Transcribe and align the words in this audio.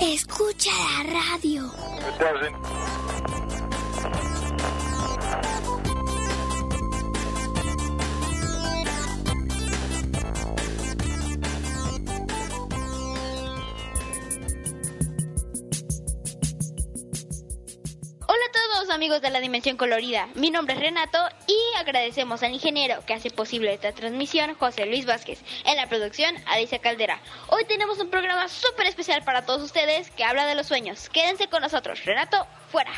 Escucha 0.00 0.70
la 0.70 1.12
radio. 1.12 1.70
Amigos 18.90 19.22
de 19.22 19.30
la 19.30 19.40
Dimensión 19.40 19.76
Colorida, 19.76 20.28
mi 20.34 20.50
nombre 20.50 20.74
es 20.74 20.80
Renato 20.80 21.18
y 21.46 21.56
agradecemos 21.78 22.42
al 22.42 22.52
ingeniero 22.52 23.04
que 23.06 23.14
hace 23.14 23.30
posible 23.30 23.72
esta 23.72 23.92
transmisión, 23.92 24.54
José 24.54 24.86
Luis 24.86 25.06
Vázquez, 25.06 25.40
en 25.64 25.76
la 25.76 25.88
producción, 25.88 26.34
Alicia 26.46 26.80
Caldera. 26.80 27.20
Hoy 27.48 27.64
tenemos 27.66 27.98
un 28.00 28.10
programa 28.10 28.48
súper 28.48 28.86
especial 28.86 29.22
para 29.22 29.46
todos 29.46 29.62
ustedes 29.62 30.10
que 30.10 30.24
habla 30.24 30.46
de 30.46 30.56
los 30.56 30.66
sueños. 30.66 31.08
Quédense 31.08 31.48
con 31.48 31.62
nosotros. 31.62 32.04
Renato, 32.04 32.46
fuera. 32.70 32.92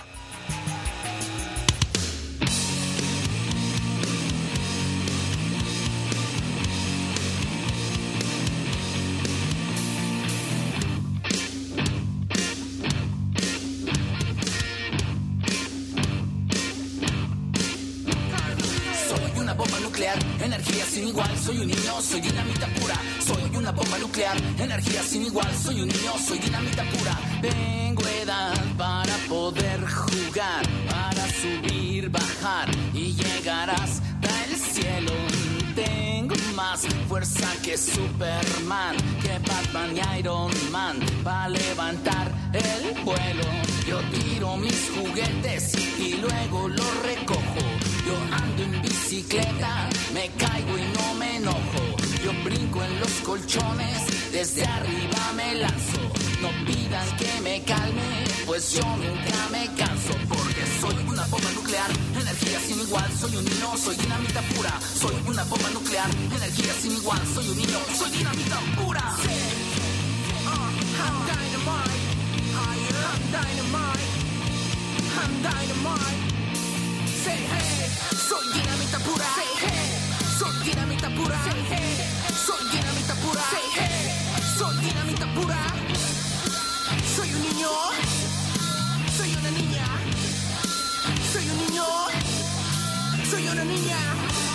Sin 21.02 21.08
igual, 21.08 21.36
soy 21.36 21.58
un 21.58 21.66
niño, 21.66 22.00
soy 22.00 22.20
dinamita 22.20 22.66
pura, 22.78 22.94
soy 23.18 23.56
una 23.56 23.72
bomba 23.72 23.98
nuclear, 23.98 24.36
energía 24.56 25.02
sin 25.02 25.26
igual, 25.26 25.52
soy 25.56 25.80
un 25.80 25.88
niño, 25.88 26.12
soy 26.24 26.38
dinamita 26.38 26.84
pura, 26.90 27.18
tengo 27.40 28.06
edad 28.06 28.54
para 28.78 29.16
poder 29.28 29.80
jugar, 29.84 30.62
para 30.88 31.26
subir, 31.40 32.08
bajar 32.08 32.68
y 32.94 33.14
llegar 33.14 33.70
hasta 33.70 34.44
el 34.44 34.56
cielo. 34.56 35.12
Tengo 35.74 36.36
más 36.54 36.86
fuerza 37.08 37.48
que 37.64 37.76
Superman, 37.76 38.96
que 39.22 39.38
Batman 39.40 39.96
y 39.96 40.18
Iron 40.20 40.52
Man, 40.70 41.00
para 41.24 41.48
levantar 41.48 42.30
el 42.52 43.02
vuelo. 43.02 43.44
Yo 43.88 43.98
tiro 44.12 44.56
mis 44.56 44.90
juguetes 44.90 45.74
y 45.98 46.18
luego 46.18 46.68
los 46.68 47.02
recojo. 47.02 47.81
Yo 48.06 48.16
ando 48.32 48.62
en 48.64 48.82
bicicleta, 48.82 49.88
me 50.12 50.28
caigo 50.36 50.76
y 50.76 50.82
no 50.96 51.14
me 51.14 51.36
enojo. 51.36 51.82
Yo 52.24 52.32
brinco 52.44 52.82
en 52.82 53.00
los 53.00 53.12
colchones, 53.24 54.32
desde 54.32 54.64
arriba 54.64 55.32
me 55.36 55.54
lanzo. 55.54 56.00
No 56.40 56.50
pidan 56.66 57.16
que 57.16 57.40
me 57.42 57.62
calme, 57.62 58.24
pues 58.46 58.72
yo 58.72 58.82
nunca 58.82 59.48
me 59.52 59.66
canso. 59.76 60.14
Porque 60.28 60.62
soy 60.80 60.96
una 61.06 61.24
bomba 61.26 61.50
nuclear, 61.52 61.90
energía 62.20 62.58
sin 62.60 62.80
igual. 62.80 63.08
Soy 63.20 63.36
un 63.36 63.44
niño, 63.44 63.76
soy 63.76 63.96
dinamita 63.96 64.40
pura. 64.54 64.80
Soy 64.80 65.14
una 65.26 65.44
bomba 65.44 65.70
nuclear, 65.70 66.10
energía 66.34 66.72
sin 66.80 66.92
igual. 66.92 67.20
Soy 67.34 67.48
un 67.48 67.56
niño, 67.56 67.78
soy 67.96 68.10
dinamita 68.10 68.58
pura. 68.78 69.02
I'm 71.04 71.16
dynamite, 71.26 71.94
I'm 72.54 73.22
dynamite, 73.32 74.02
I'm 75.16 75.42
dynamite. 75.42 76.31
Say 77.24 77.38
hey, 77.38 77.88
soy 78.28 78.46
dinamita 78.52 78.98
pura. 78.98 79.24
Say 79.36 79.50
hey, 79.62 79.98
soy 80.38 80.54
dinamita 80.64 81.08
pura. 81.16 81.36
Say 81.44 81.60
hey, 81.70 82.06
soy 82.46 82.64
dinamita 82.72 83.14
pura. 83.22 83.42
Say 83.52 83.66
hey, 83.76 84.10
soy 84.58 84.76
dinamita 84.84 85.26
pura. 85.34 85.58
Soy 87.14 87.28
un 87.34 87.42
niño, 87.42 87.70
soy 89.16 89.30
una 89.38 89.50
niña. 89.52 89.86
Soy 91.32 91.48
un 91.48 91.58
niño, 91.66 91.84
soy 93.30 93.48
una 93.48 93.64
niña. 93.64 94.51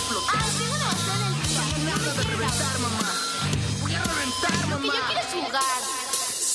Explotar. 0.00 0.40
Ay, 0.40 0.50
tengo 0.58 0.74
una 0.74 0.86
botella 0.90 1.26
en 1.26 1.34
el 1.34 1.76
en 1.76 1.84
nada 1.86 2.12
de 2.14 2.22
reventar, 2.22 2.78
mamá. 2.80 3.10
Voy 3.82 3.94
a 3.94 4.02
reventar, 4.04 4.68
Lo 4.70 4.76
que 4.80 4.86
mamá. 4.86 4.98
yo 4.98 5.02
quiero 5.08 5.46
jugar. 5.46 5.80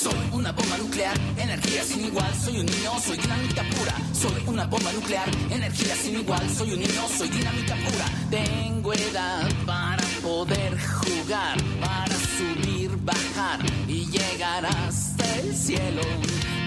Soy 0.06 0.30
una 0.34 0.52
bomba 0.52 0.78
nuclear, 0.78 1.18
energía 1.38 1.84
sin 1.84 2.06
igual, 2.06 2.32
soy 2.44 2.60
un 2.60 2.66
niño, 2.66 2.92
soy 3.04 3.18
dinamita 3.18 3.64
pura. 3.70 3.96
Soy 4.14 4.44
una 4.46 4.66
bomba 4.66 4.92
nuclear, 4.94 5.30
energía 5.50 5.96
sin 5.96 6.16
igual, 6.20 6.50
soy 6.50 6.74
un 6.74 6.80
niño, 6.80 7.02
soy 7.18 7.30
dinamita 7.30 7.76
pura. 7.76 8.06
Tengo 8.30 8.94
edad 8.94 9.50
para 9.66 10.04
poder 10.22 10.78
jugar, 10.80 11.58
para 11.82 12.16
subir, 12.38 12.92
bajar 13.04 13.60
y 13.88 14.06
llegar 14.12 14.66
hasta 14.66 15.26
el 15.40 15.56
cielo. 15.56 16.02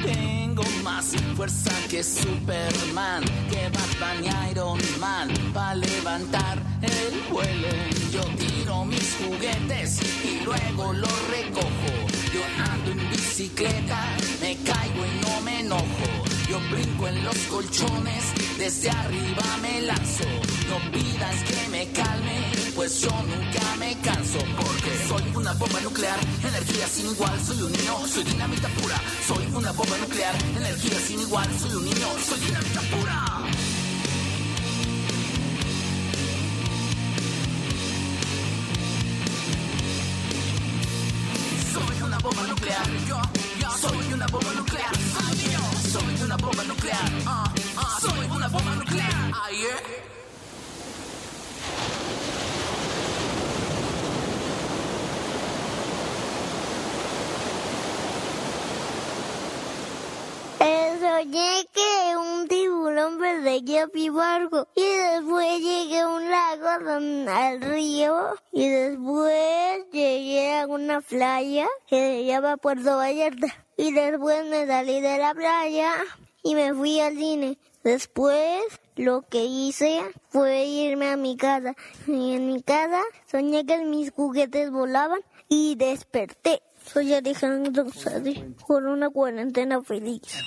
Tengo 0.02 0.62
más 0.82 1.14
fuerza 1.36 1.70
que 1.88 2.02
Superman, 2.02 3.24
que 3.50 3.68
Batman 3.68 4.24
y 4.24 4.50
Iron 4.50 4.78
Man, 5.00 5.28
para 5.52 5.74
levantar 5.74 6.58
el 6.82 7.32
vuelo. 7.32 7.68
Yo 8.12 8.22
tiro 8.36 8.84
mis 8.84 9.16
juguetes 9.16 10.00
y 10.24 10.44
luego 10.44 10.92
los 10.92 11.28
recojo. 11.28 11.92
Yo 12.32 12.42
ando 12.72 12.90
en 12.92 13.10
bicicleta, 13.10 14.16
me 14.40 14.56
caigo 14.56 15.04
y 15.06 15.20
no 15.24 15.40
me 15.42 15.60
enojo. 15.60 16.08
Yo 16.48 16.58
brinco 16.70 17.08
en 17.08 17.24
los 17.24 17.36
colchones, 17.50 18.24
desde 18.58 18.90
arriba 18.90 19.44
me 19.60 19.82
lanzo. 19.82 20.24
No 20.68 20.78
pidas 20.92 21.36
que 21.44 21.68
me 21.70 21.86
calme, 21.92 22.47
pues 22.78 23.00
yo 23.00 23.10
nunca 23.10 23.76
me 23.80 23.92
canso. 24.02 24.38
Porque 24.56 24.90
soy 25.08 25.24
una 25.34 25.52
bomba 25.54 25.80
nuclear, 25.80 26.18
energía 26.44 26.86
sin 26.86 27.06
igual. 27.06 27.36
Soy 27.44 27.60
un 27.60 27.72
niño, 27.72 28.06
soy 28.06 28.22
dinamita 28.22 28.68
pura. 28.68 29.00
Soy 29.26 29.44
una 29.52 29.72
bomba 29.72 29.96
nuclear, 29.98 30.34
energía 30.56 30.98
sin 31.00 31.20
igual. 31.20 31.48
Soy 31.58 31.72
un 31.74 31.84
niño, 31.84 32.08
soy 32.24 32.38
dinamita 32.38 32.80
pura. 32.92 33.16
Soy 41.74 42.02
una 42.06 42.18
bomba 42.18 42.42
nuclear, 42.44 42.86
yo, 43.08 43.20
yo 43.60 43.70
soy 43.76 44.12
una 44.12 44.26
bomba 44.28 44.52
nuclear, 44.54 44.94
soy 45.14 45.38
yo, 45.54 45.90
soy 45.90 46.22
una 46.22 46.36
bomba 46.36 46.64
nuclear, 46.64 47.10
ah, 47.26 47.52
ah, 47.76 47.98
soy 48.00 48.26
una 48.36 48.48
bomba 48.48 48.74
nuclear, 48.76 49.30
ah, 49.34 49.50
yeah. 49.50 49.98
Eh, 60.60 60.88
Soñé 61.08 61.66
que 61.72 62.16
un 62.18 62.48
tiburón 62.48 63.18
perseguía 63.18 63.88
mi 63.94 64.10
barco 64.10 64.68
y 64.74 64.82
después 64.82 65.58
llegué 65.58 66.00
a 66.00 66.08
un 66.08 66.30
lago 66.30 66.68
al 66.68 67.60
río 67.62 68.34
y 68.52 68.68
después 68.68 69.86
llegué 69.90 70.58
a 70.58 70.66
una 70.66 71.00
playa 71.00 71.66
que 71.86 71.96
se 71.96 72.24
llama 72.26 72.58
Puerto 72.58 72.98
Vallarta 72.98 73.46
y 73.78 73.90
después 73.92 74.44
me 74.50 74.66
salí 74.66 75.00
de 75.00 75.16
la 75.16 75.32
playa 75.32 75.94
y 76.42 76.54
me 76.54 76.74
fui 76.74 77.00
al 77.00 77.16
cine. 77.16 77.56
Después 77.82 78.60
lo 78.96 79.22
que 79.22 79.46
hice 79.46 80.02
fue 80.28 80.66
irme 80.66 81.08
a 81.08 81.16
mi 81.16 81.38
casa 81.38 81.74
y 82.06 82.34
en 82.34 82.48
mi 82.48 82.62
casa 82.62 83.00
soñé 83.30 83.64
que 83.64 83.78
mis 83.78 84.10
juguetes 84.10 84.70
volaban 84.70 85.20
y 85.48 85.74
desperté. 85.76 86.60
Soy 86.84 87.14
Alejandro 87.14 87.90
Sadi 87.90 88.54
por 88.66 88.84
una 88.84 89.08
cuarentena 89.08 89.82
feliz. 89.82 90.44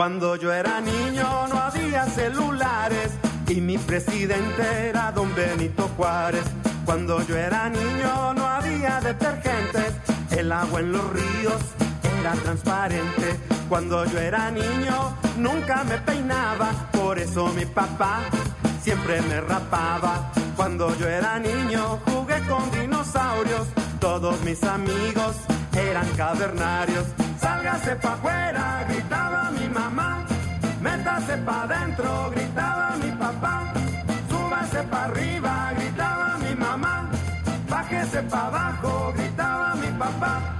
Cuando 0.00 0.34
yo 0.36 0.50
era 0.50 0.80
niño 0.80 1.46
no 1.48 1.58
había 1.58 2.06
celulares 2.06 3.12
y 3.48 3.60
mi 3.60 3.76
presidente 3.76 4.88
era 4.88 5.12
don 5.12 5.34
Benito 5.34 5.90
Juárez. 5.94 6.59
Cuando 6.90 7.24
yo 7.24 7.36
era 7.36 7.68
niño 7.68 8.34
no 8.34 8.44
había 8.44 9.00
detergentes, 9.00 9.94
el 10.32 10.50
agua 10.50 10.80
en 10.80 10.90
los 10.90 11.08
ríos 11.12 11.62
era 12.18 12.32
transparente. 12.32 13.38
Cuando 13.68 14.04
yo 14.06 14.18
era 14.18 14.50
niño 14.50 15.16
nunca 15.38 15.84
me 15.84 15.98
peinaba, 15.98 16.72
por 16.90 17.20
eso 17.20 17.46
mi 17.54 17.64
papá 17.64 18.22
siempre 18.82 19.22
me 19.22 19.40
rapaba. 19.40 20.32
Cuando 20.56 20.92
yo 20.96 21.08
era 21.08 21.38
niño 21.38 22.00
jugué 22.06 22.40
con 22.48 22.68
dinosaurios, 22.72 23.68
todos 24.00 24.40
mis 24.40 24.60
amigos 24.64 25.36
eran 25.72 26.08
cavernarios. 26.16 27.04
Sálgase 27.40 27.94
pa' 28.02 28.14
afuera, 28.14 28.84
gritaba 28.88 29.52
mi 29.52 29.68
mamá. 29.68 30.26
Métase 30.82 31.36
pa' 31.36 31.62
adentro, 31.62 32.32
gritaba 32.34 32.96
mi 32.96 33.12
papá. 33.12 33.72
Súbase 34.28 34.82
pa' 34.90 35.04
arriba. 35.04 35.69
Bájese 38.00 38.22
pa' 38.30 38.46
abajo, 38.46 39.12
gritaba 39.12 39.74
mi 39.74 39.88
papá. 39.98 40.59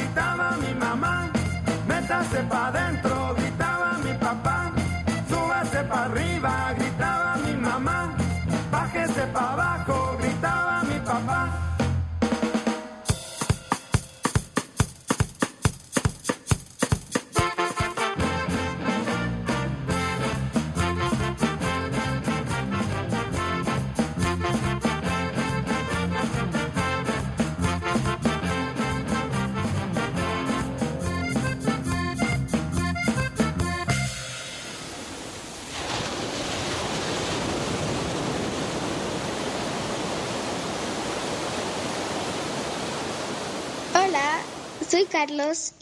gritaba 0.11 0.57
mi 0.57 0.73
mamá. 0.73 1.31
Métase 1.87 2.43
pa' 2.49 2.67
adentro, 2.67 3.33
gritaba 3.35 3.97
mi 4.03 4.13
papá. 4.19 4.71
Súbase 5.29 5.83
pa' 5.89 6.05
arriba, 6.05 6.73
gritaba 6.77 7.37
mi 7.45 7.53
mamá. 7.55 8.11
Bájese 8.71 9.25
pa' 9.33 9.53
abajo, 9.53 9.80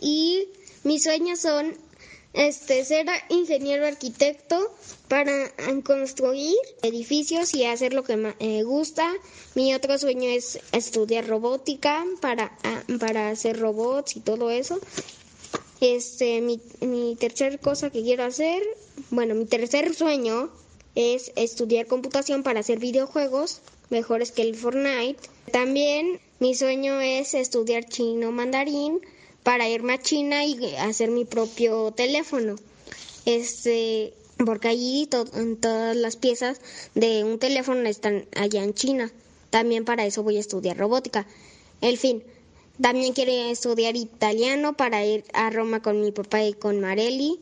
Y 0.01 0.49
mis 0.83 1.03
sueños 1.03 1.39
son 1.39 1.73
este 2.33 2.83
ser 2.83 3.07
ingeniero 3.29 3.85
arquitecto 3.87 4.75
para 5.07 5.45
eh, 5.45 5.51
construir 5.83 6.55
edificios 6.83 7.53
y 7.53 7.63
hacer 7.63 7.93
lo 7.93 8.03
que 8.03 8.17
me 8.17 8.63
gusta. 8.63 9.09
Mi 9.55 9.73
otro 9.73 9.97
sueño 9.97 10.29
es 10.29 10.59
estudiar 10.73 11.25
robótica 11.27 12.05
para, 12.19 12.51
ah, 12.63 12.83
para 12.99 13.29
hacer 13.29 13.57
robots 13.59 14.17
y 14.17 14.19
todo 14.19 14.51
eso. 14.51 14.79
Este, 15.79 16.41
mi, 16.41 16.59
mi 16.81 17.15
tercer 17.15 17.59
cosa 17.59 17.89
que 17.89 18.03
quiero 18.03 18.25
hacer, 18.25 18.61
bueno, 19.09 19.35
mi 19.35 19.45
tercer 19.45 19.95
sueño 19.95 20.49
es 20.95 21.31
estudiar 21.37 21.87
computación 21.87 22.43
para 22.43 22.59
hacer 22.59 22.79
videojuegos 22.79 23.61
mejores 23.89 24.33
que 24.33 24.41
el 24.41 24.55
Fortnite. 24.55 25.17
También 25.53 26.19
mi 26.39 26.55
sueño 26.55 26.99
es 26.99 27.33
estudiar 27.33 27.85
chino 27.85 28.31
mandarín 28.33 28.99
para 29.49 29.67
irme 29.67 29.93
a 29.93 29.97
China 29.99 30.45
y 30.45 30.75
hacer 30.75 31.09
mi 31.09 31.25
propio 31.25 31.89
teléfono. 31.91 32.55
Este, 33.25 34.13
porque 34.45 34.67
allí 34.67 35.07
to- 35.07 35.25
todas 35.59 35.95
las 35.95 36.17
piezas 36.17 36.61
de 36.93 37.23
un 37.23 37.39
teléfono 37.39 37.89
están 37.89 38.27
allá 38.35 38.63
en 38.63 38.75
China. 38.75 39.11
También 39.49 39.85
para 39.85 40.05
eso 40.05 40.21
voy 40.21 40.37
a 40.37 40.39
estudiar 40.39 40.77
robótica. 40.77 41.25
El 41.81 41.97
fin, 41.97 42.21
también 42.79 43.13
quiero 43.13 43.31
estudiar 43.31 43.95
italiano 43.95 44.77
para 44.77 45.03
ir 45.03 45.23
a 45.33 45.49
Roma 45.49 45.81
con 45.81 45.99
mi 45.99 46.11
papá 46.11 46.43
y 46.43 46.53
con 46.53 46.79
Marelli 46.79 47.39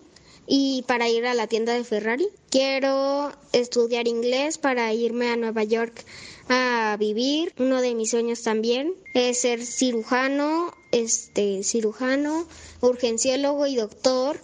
y 0.48 0.86
para 0.88 1.10
ir 1.10 1.26
a 1.26 1.34
la 1.34 1.48
tienda 1.48 1.74
de 1.74 1.84
Ferrari. 1.84 2.30
Quiero 2.50 3.34
estudiar 3.52 4.08
inglés 4.08 4.58
para 4.58 4.94
irme 4.94 5.30
a 5.30 5.36
Nueva 5.36 5.66
York 5.66 6.06
a 6.50 6.96
vivir. 7.00 7.54
Uno 7.60 7.82
de 7.82 7.96
mis 7.96 8.12
sueños 8.12 8.42
también 8.44 8.94
es 9.13 9.42
ser 9.42 9.63
cirujano, 9.66 10.74
este 10.92 11.63
cirujano, 11.63 12.46
urgenciólogo 12.82 13.68
y 13.68 13.75
doctor, 13.75 14.39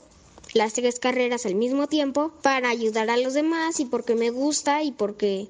las 0.53 0.73
tres 0.73 0.99
carreras 0.99 1.45
al 1.45 1.55
mismo 1.55 1.87
tiempo 1.87 2.31
para 2.41 2.69
ayudar 2.69 3.09
a 3.09 3.17
los 3.17 3.33
demás 3.33 3.79
y 3.79 3.85
porque 3.85 4.15
me 4.15 4.29
gusta 4.29 4.83
y 4.83 4.91
porque 4.91 5.47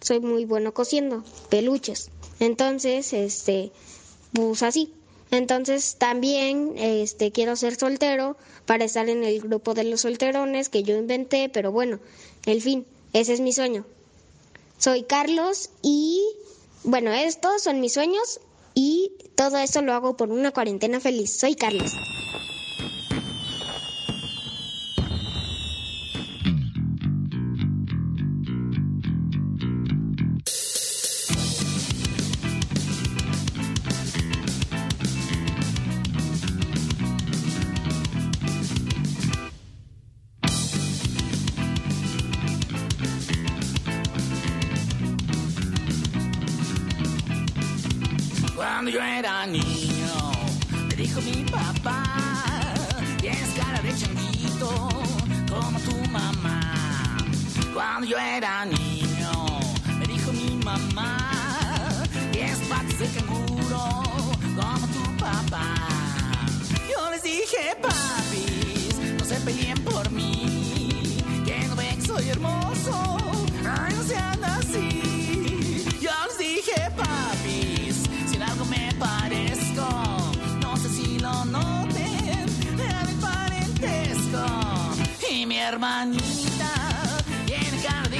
soy 0.00 0.20
muy 0.20 0.44
bueno 0.44 0.74
cosiendo 0.74 1.24
peluches. 1.48 2.10
Entonces, 2.40 3.12
este, 3.12 3.72
pues 4.32 4.62
así. 4.62 4.92
Entonces 5.30 5.96
también 5.98 6.74
este 6.76 7.32
quiero 7.32 7.56
ser 7.56 7.74
soltero 7.74 8.36
para 8.66 8.84
estar 8.84 9.08
en 9.08 9.24
el 9.24 9.40
grupo 9.40 9.74
de 9.74 9.84
los 9.84 10.02
solterones 10.02 10.68
que 10.68 10.82
yo 10.82 10.96
inventé, 10.96 11.48
pero 11.48 11.72
bueno, 11.72 11.98
el 12.46 12.60
fin, 12.62 12.86
ese 13.12 13.32
es 13.32 13.40
mi 13.40 13.52
sueño. 13.52 13.84
Soy 14.84 15.04
Carlos 15.04 15.70
y 15.80 16.22
bueno, 16.82 17.10
estos 17.10 17.62
son 17.62 17.80
mis 17.80 17.94
sueños 17.94 18.38
Y 18.74 19.12
todo 19.34 19.56
eso 19.56 19.80
lo 19.80 19.94
hago 19.94 20.14
por 20.14 20.30
una 20.30 20.50
cuarentena 20.50 21.00
feliz. 21.00 21.38
Soy 21.38 21.54
Carlos. 21.54 21.90
Niño, 49.46 50.32
me 50.88 50.96
dijo 50.96 51.20
mi 51.20 51.44
papá, 51.44 52.02
tienes 53.20 53.50
cara 53.56 53.80
de 53.82 53.94
changuito 53.94 54.88
como 55.48 55.78
tu 55.80 55.96
mamá. 56.10 56.60
Cuando 57.74 58.06
yo 58.06 58.18
era 58.18 58.64
niño, 58.64 59.32
me 59.98 60.06
dijo 60.06 60.32
mi 60.32 60.56
mamá, 60.64 61.30
tienes 62.32 62.58
patas 62.68 62.98
de 62.98 63.06
canguro 63.08 64.02
como 64.56 64.86
tu 64.88 65.16
papá. 65.18 65.64
Yo 66.90 67.10
les 67.10 67.22
dije, 67.22 67.76
papis, 67.82 68.96
no 69.18 69.24
se 69.24 69.36
peleen 69.40 69.78
por 69.84 70.10
mí, 70.10 71.18
que 71.44 71.66
no 71.68 71.76
ven 71.76 71.96
que 71.96 72.06
soy 72.06 72.28
hermoso, 72.30 73.18
ay, 73.64 73.94
no 73.94 74.02
sean 74.04 74.44
así. 74.44 75.03
Mi 85.46 85.58
hermanita 85.58 86.70
tiene 87.44 87.82
cara 87.82 88.08
de 88.08 88.18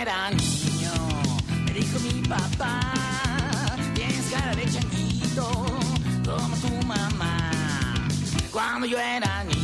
era 0.00 0.30
niño, 0.30 0.92
me 1.64 1.72
dijo 1.72 1.98
mi 2.00 2.22
papá, 2.28 2.80
tienes 3.94 4.30
cara 4.30 4.54
de 4.54 4.64
changuito 4.70 5.50
como 6.24 6.56
tu 6.56 6.86
mamá. 6.86 7.50
Cuando 8.52 8.86
yo 8.86 8.98
era 8.98 9.42
niño, 9.44 9.57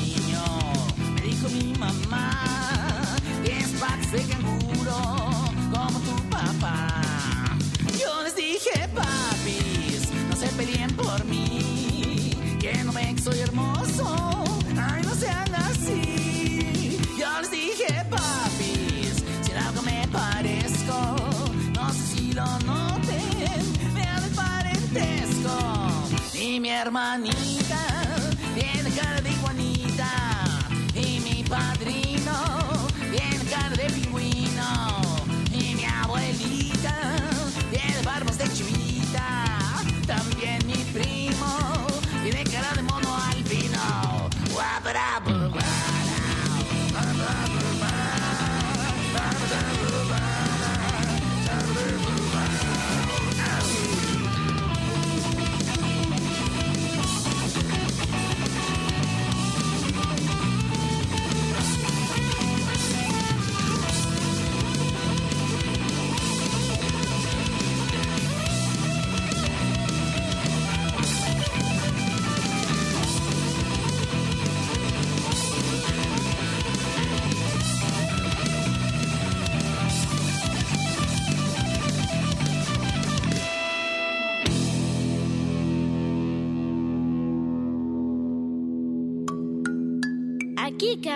mi 27.18 27.53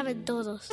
caben 0.08 0.24
todos. 0.24 0.68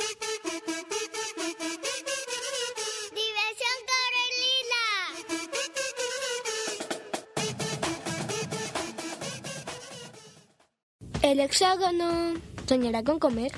El 11.22 11.40
hexágono 11.40 12.34
soñará 12.66 13.02
con 13.02 13.18
comer. 13.18 13.52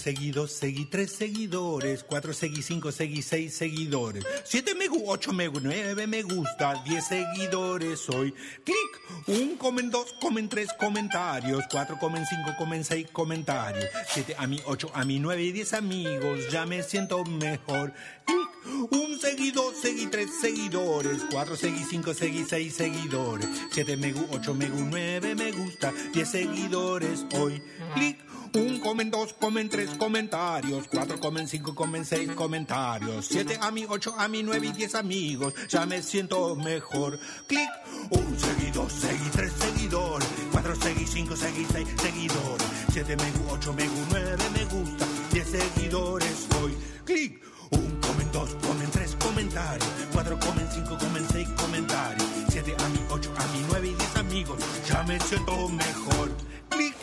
Un 0.00 0.04
seguido, 0.04 0.48
seguí 0.48 0.86
tres 0.86 1.12
seguidores, 1.12 2.04
cuatro 2.04 2.32
seguí 2.32 2.62
cinco, 2.62 2.90
seguí 2.90 3.20
seis 3.20 3.52
seguidores, 3.52 4.24
siete 4.44 4.74
me 4.74 4.88
gu, 4.88 5.02
ocho 5.04 5.30
me 5.34 5.46
gu, 5.46 5.60
nueve 5.60 6.06
me 6.06 6.22
gusta, 6.22 6.82
diez 6.86 7.06
seguidores 7.06 8.08
hoy. 8.08 8.32
Clic, 8.64 9.26
un 9.26 9.56
comen 9.56 9.90
dos, 9.90 10.14
comen 10.18 10.48
tres 10.48 10.70
comentarios, 10.78 11.64
cuatro 11.70 11.98
comen 11.98 12.24
cinco, 12.24 12.56
comen 12.56 12.82
seis 12.82 13.08
comentarios, 13.12 13.84
siete 14.08 14.34
a 14.38 14.46
mí, 14.46 14.58
ocho 14.64 14.90
a 14.94 15.04
mí, 15.04 15.18
nueve 15.18 15.42
y 15.42 15.52
diez 15.52 15.74
amigos, 15.74 16.50
ya 16.50 16.64
me 16.64 16.82
siento 16.82 17.22
mejor. 17.24 17.92
Clic, 18.24 18.48
un 18.92 19.20
seguido, 19.20 19.74
seguí 19.74 20.06
tres 20.06 20.30
seguidores, 20.40 21.26
cuatro 21.30 21.56
seguí 21.56 21.84
cinco, 21.84 22.14
seguí 22.14 22.46
seis 22.48 22.74
seguidores, 22.74 23.46
siete 23.70 23.98
me 23.98 24.12
gu, 24.12 24.26
ocho 24.30 24.54
me 24.54 24.70
gu, 24.70 24.80
nueve 24.80 25.34
me 25.34 25.52
gusta, 25.52 25.92
diez 26.14 26.30
seguidores 26.30 27.26
hoy. 27.34 27.62
Clic, 27.94 28.18
un 28.54 28.80
comen 28.80 29.10
dos, 29.10 29.32
comen 29.34 29.68
tres 29.68 29.90
comentarios, 29.98 30.88
cuatro 30.88 31.18
comen 31.20 31.46
cinco, 31.46 31.74
comen 31.74 32.04
seis 32.04 32.30
comentarios, 32.32 33.26
siete 33.26 33.58
a 33.60 33.70
mí, 33.70 33.86
ocho 33.88 34.14
a 34.18 34.28
mí, 34.28 34.42
nueve 34.42 34.68
y 34.68 34.72
diez 34.72 34.94
amigos, 34.94 35.54
ya 35.68 35.86
me 35.86 36.02
siento 36.02 36.56
mejor. 36.56 37.18
Clic, 37.46 37.68
un 38.10 38.38
seguido, 38.38 38.88
seguí 38.88 39.30
tres 39.30 39.52
seguidores, 39.52 40.28
cuatro 40.50 40.74
seguí 40.76 41.06
cinco, 41.06 41.36
seguí 41.36 41.66
seis 41.70 41.88
seguidores, 42.00 42.66
siete 42.92 43.16
me 43.16 43.30
gu, 43.30 43.50
ocho 43.52 43.72
me 43.72 43.86
gu, 43.86 44.06
nueve 44.10 44.44
me 44.52 44.64
gusta, 44.64 45.06
diez 45.32 45.48
seguidores 45.48 46.46
hoy. 46.60 46.76
Clic, 47.04 47.40
un 47.70 48.00
comen 48.00 48.32
dos 48.32 48.50
comen 48.66 48.90
tres 48.90 49.16
comentarios, 49.16 49.88
cuatro 50.12 50.38
comen 50.40 50.68
cinco 50.72 50.98
comen 50.98 51.26
seis 51.30 51.48
comentarios, 51.50 52.28
siete 52.48 52.74
a 52.76 52.88
mi 52.88 52.98
ocho 53.10 53.32
a 53.38 53.46
mi 53.52 53.64
nueve 53.68 53.88
y 53.88 53.94
diez 53.94 54.16
amigos, 54.16 54.58
ya 54.88 55.02
me 55.04 55.20
siento 55.20 55.68
mejor. 55.68 56.30
Clic. 56.68 56.94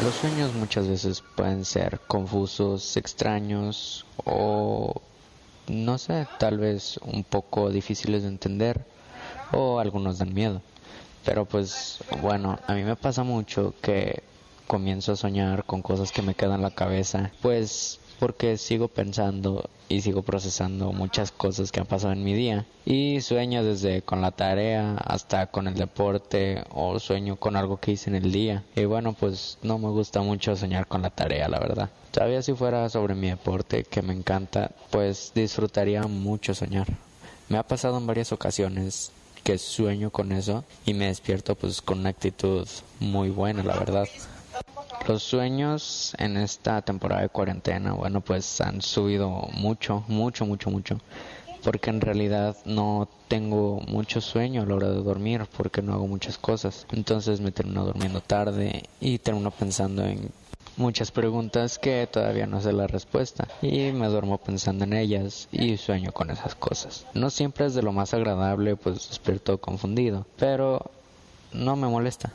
Los 0.00 0.16
sueños 0.16 0.54
muchas 0.54 0.88
veces 0.88 1.20
pueden 1.20 1.66
ser 1.66 2.00
confusos, 2.06 2.96
extraños 2.96 4.06
o 4.24 5.02
no 5.66 5.98
sé, 5.98 6.26
tal 6.38 6.58
vez 6.58 6.96
un 7.02 7.22
poco 7.22 7.68
difíciles 7.70 8.22
de 8.22 8.28
entender 8.28 8.86
o 9.52 9.78
algunos 9.78 10.18
dan 10.18 10.32
miedo. 10.32 10.62
Pero 11.22 11.46
pues 11.46 12.02
bueno, 12.10 12.58
a 12.66 12.74
mí 12.74 12.82
me 12.84 12.96
pasa 12.96 13.24
mucho 13.24 13.74
que 13.82 14.22
comienzo 14.66 15.12
a 15.12 15.16
soñar 15.16 15.66
con 15.66 15.82
cosas 15.82 16.12
que 16.12 16.22
me 16.22 16.34
quedan 16.34 16.56
en 16.56 16.62
la 16.62 16.74
cabeza, 16.74 17.34
pues 17.42 18.00
porque 18.20 18.58
sigo 18.58 18.88
pensando 18.88 19.70
y 19.88 20.02
sigo 20.02 20.22
procesando 20.22 20.92
muchas 20.92 21.32
cosas 21.32 21.72
que 21.72 21.80
han 21.80 21.86
pasado 21.86 22.12
en 22.12 22.22
mi 22.22 22.34
día. 22.34 22.66
Y 22.84 23.22
sueño 23.22 23.64
desde 23.64 24.02
con 24.02 24.20
la 24.20 24.30
tarea 24.30 24.96
hasta 24.98 25.46
con 25.46 25.66
el 25.66 25.74
deporte 25.74 26.62
o 26.70 27.00
sueño 27.00 27.36
con 27.36 27.56
algo 27.56 27.78
que 27.78 27.92
hice 27.92 28.10
en 28.10 28.16
el 28.16 28.30
día. 28.30 28.62
Y 28.76 28.84
bueno 28.84 29.14
pues 29.14 29.58
no 29.62 29.78
me 29.78 29.88
gusta 29.88 30.20
mucho 30.20 30.54
soñar 30.54 30.86
con 30.86 31.02
la 31.02 31.10
tarea 31.10 31.48
la 31.48 31.58
verdad. 31.58 31.90
Todavía 32.12 32.42
si 32.42 32.52
fuera 32.52 32.88
sobre 32.90 33.14
mi 33.14 33.30
deporte 33.30 33.84
que 33.84 34.02
me 34.02 34.12
encanta 34.12 34.70
pues 34.90 35.32
disfrutaría 35.34 36.02
mucho 36.02 36.54
soñar. 36.54 36.86
Me 37.48 37.56
ha 37.56 37.62
pasado 37.62 37.96
en 37.96 38.06
varias 38.06 38.32
ocasiones 38.32 39.12
que 39.42 39.56
sueño 39.56 40.10
con 40.10 40.32
eso 40.32 40.64
y 40.84 40.92
me 40.92 41.06
despierto 41.06 41.54
pues 41.54 41.80
con 41.80 42.00
una 42.00 42.10
actitud 42.10 42.68
muy 43.00 43.30
buena 43.30 43.64
la 43.64 43.76
verdad 43.78 44.06
los 45.10 45.24
sueños 45.24 46.14
en 46.18 46.36
esta 46.36 46.82
temporada 46.82 47.22
de 47.22 47.28
cuarentena, 47.28 47.94
bueno, 47.94 48.20
pues 48.20 48.60
han 48.60 48.80
subido 48.80 49.48
mucho, 49.54 50.04
mucho, 50.06 50.46
mucho, 50.46 50.70
mucho. 50.70 51.00
Porque 51.64 51.90
en 51.90 52.00
realidad 52.00 52.56
no 52.64 53.08
tengo 53.26 53.80
mucho 53.88 54.20
sueño 54.20 54.62
a 54.62 54.66
la 54.66 54.76
hora 54.76 54.88
de 54.88 55.02
dormir, 55.02 55.46
porque 55.56 55.82
no 55.82 55.94
hago 55.94 56.06
muchas 56.06 56.38
cosas. 56.38 56.86
Entonces 56.92 57.40
me 57.40 57.50
termino 57.50 57.84
durmiendo 57.84 58.20
tarde 58.20 58.84
y 59.00 59.18
termino 59.18 59.50
pensando 59.50 60.04
en 60.04 60.30
muchas 60.76 61.10
preguntas 61.10 61.80
que 61.80 62.08
todavía 62.10 62.46
no 62.46 62.60
sé 62.60 62.72
la 62.72 62.86
respuesta 62.86 63.48
y 63.62 63.90
me 63.90 64.06
duermo 64.06 64.38
pensando 64.38 64.84
en 64.84 64.92
ellas 64.92 65.48
y 65.50 65.76
sueño 65.76 66.12
con 66.12 66.30
esas 66.30 66.54
cosas. 66.54 67.04
No 67.14 67.30
siempre 67.30 67.66
es 67.66 67.74
de 67.74 67.82
lo 67.82 67.90
más 67.90 68.14
agradable, 68.14 68.76
pues 68.76 69.08
despierto 69.08 69.58
confundido, 69.58 70.24
pero 70.38 70.88
no 71.52 71.74
me 71.74 71.88
molesta. 71.88 72.32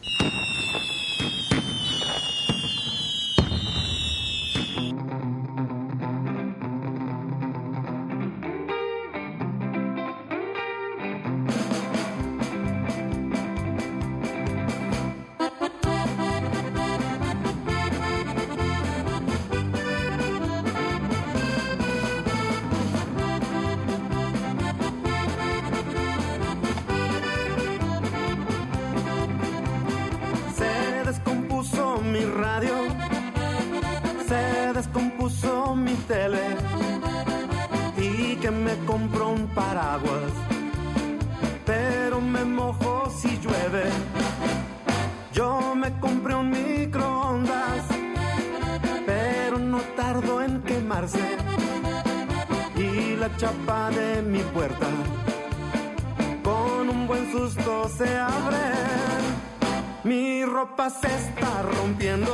Ropa 60.55 60.89
se 60.89 61.07
está 61.07 61.63
rompiendo 61.63 62.33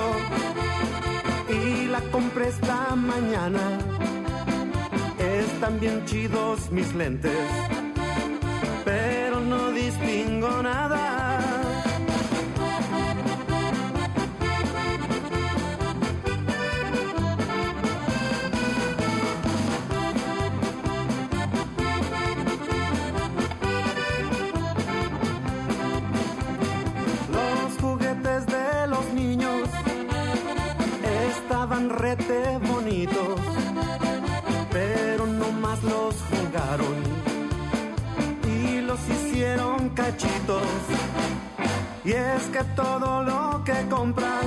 y 1.49 1.87
la 1.87 2.01
compré 2.11 2.49
esta 2.49 2.95
mañana. 2.95 3.79
Están 5.17 5.79
bien 5.79 6.05
chidos 6.05 6.69
mis 6.69 6.93
lentes, 6.93 7.47
pero 8.85 9.39
no 9.39 9.71
distingo 9.71 10.61
nada. 10.61 11.20
Estaban 31.81 31.89
rete 31.89 32.57
bonitos, 32.57 33.39
pero 34.71 35.25
no 35.25 35.51
más 35.51 35.81
los 35.83 36.15
jugaron 36.29 36.95
y 38.47 38.81
los 38.81 38.99
hicieron 39.09 39.89
cachitos. 39.89 40.63
Y 42.03 42.11
es 42.11 42.43
que 42.51 42.63
todo 42.75 43.23
lo 43.23 43.63
que 43.63 43.87
compras 43.89 44.45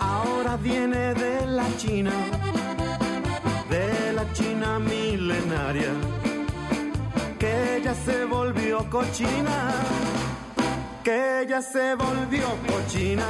ahora 0.00 0.56
viene 0.56 1.14
de 1.14 1.46
la 1.46 1.66
China, 1.76 2.12
de 3.68 4.12
la 4.12 4.32
China 4.32 4.78
milenaria, 4.78 5.92
que 7.38 7.80
ya 7.84 7.94
se 7.94 8.24
volvió 8.24 8.88
cochina 8.90 9.72
que 11.02 11.42
ella 11.42 11.60
se 11.60 11.96
volvió 11.96 12.46
cochina 12.68 13.26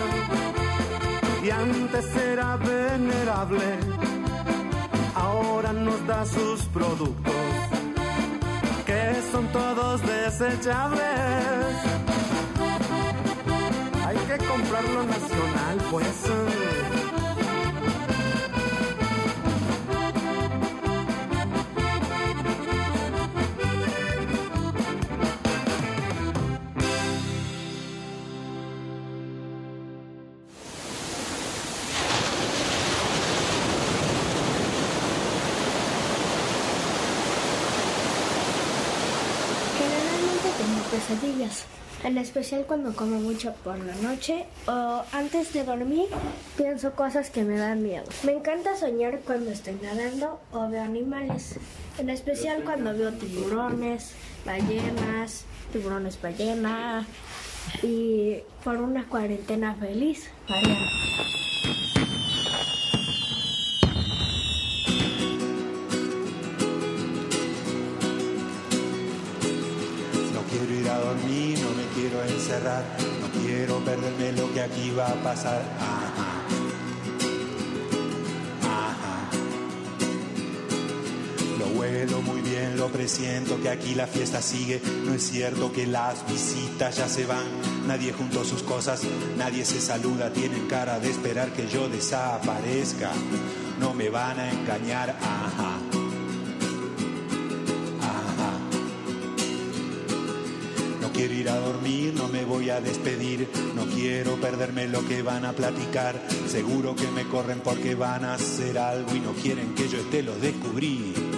y 1.43 1.51
antes 1.51 2.17
era 2.17 2.57
venerable, 2.57 3.79
ahora 5.15 5.73
nos 5.73 6.07
da 6.07 6.25
sus 6.25 6.63
productos 6.67 7.35
que 8.87 9.23
son 9.33 9.47
todos 9.49 10.01
desechables. 10.03 11.03
Hay 14.07 14.17
que 14.19 14.45
comprarlo 14.45 15.05
nacional, 15.05 15.79
pues. 15.91 16.92
Pesadillas, 41.13 41.65
en 42.05 42.19
especial 42.19 42.65
cuando 42.67 42.95
como 42.95 43.21
mucho 43.21 43.55
por 43.65 43.79
la 43.79 43.95
noche 43.97 44.47
o 44.67 45.03
antes 45.13 45.53
de 45.53 45.65
dormir 45.65 46.07
pienso 46.57 46.93
cosas 46.93 47.31
que 47.31 47.45
me 47.45 47.59
dan 47.59 47.83
miedo. 47.83 48.05
Me 48.25 48.33
encanta 48.33 48.77
soñar 48.77 49.21
cuando 49.21 49.51
estoy 49.51 49.79
nadando 49.83 50.41
o 50.53 50.69
veo 50.69 50.83
animales, 50.83 51.59
en 51.99 52.11
especial 52.11 52.65
cuando 52.65 52.97
veo 52.97 53.13
tiburones, 53.13 54.13
ballenas, 54.45 55.45
tiburones 55.73 56.21
ballena 56.21 57.07
y 57.83 58.39
por 58.65 58.77
una 58.77 59.07
cuarentena 59.07 59.75
feliz. 59.75 60.31
No 73.21 73.41
quiero 73.41 73.79
perderme 73.85 74.33
lo 74.33 74.53
que 74.53 74.61
aquí 74.61 74.91
va 74.91 75.09
a 75.09 75.15
pasar. 75.23 75.63
Lo 81.59 81.67
huelo 81.79 82.23
muy 82.23 82.41
bien, 82.41 82.77
lo 82.77 82.89
presiento 82.89 83.61
que 83.61 83.69
aquí 83.69 83.95
la 83.95 84.07
fiesta 84.07 84.43
sigue. 84.43 84.81
No 85.05 85.15
es 85.15 85.23
cierto 85.23 85.73
que 85.73 85.87
las 85.87 86.27
visitas 86.29 86.97
ya 86.97 87.09
se 87.09 87.27
van, 87.27 87.47
nadie 87.87 88.13
juntó 88.13 88.45
sus 88.45 88.63
cosas, 88.63 89.03
nadie 89.37 89.65
se 89.65 89.81
saluda, 89.81 90.33
tienen 90.33 90.67
cara 90.69 90.99
de 90.99 91.11
esperar 91.11 91.53
que 91.53 91.69
yo 91.69 91.89
desaparezca. 91.89 93.13
No 93.79 93.95
me 93.95 94.11
van 94.11 94.39
a 94.39 94.51
engañar. 94.51 95.11
Ajá. 95.21 95.92
Quiero 101.23 101.35
ir 101.35 101.49
a 101.51 101.57
dormir, 101.57 102.15
no 102.17 102.27
me 102.27 102.45
voy 102.45 102.69
a 102.71 102.81
despedir, 102.81 103.49
no 103.77 103.87
quiero 103.87 104.41
perderme 104.41 104.89
lo 104.89 105.07
que 105.07 105.23
van 105.23 105.45
a 105.45 105.53
platicar. 105.53 106.21
Seguro 106.49 106.97
que 106.97 107.07
me 107.13 107.23
corren 107.29 107.61
porque 107.61 107.95
van 107.95 108.25
a 108.25 108.35
hacer 108.35 108.77
algo 108.77 109.15
y 109.15 109.21
no 109.21 109.31
quieren 109.33 109.73
que 109.77 109.89
yo 109.89 109.99
esté, 109.99 110.25
los 110.25 110.41
descubrí. 110.41 111.32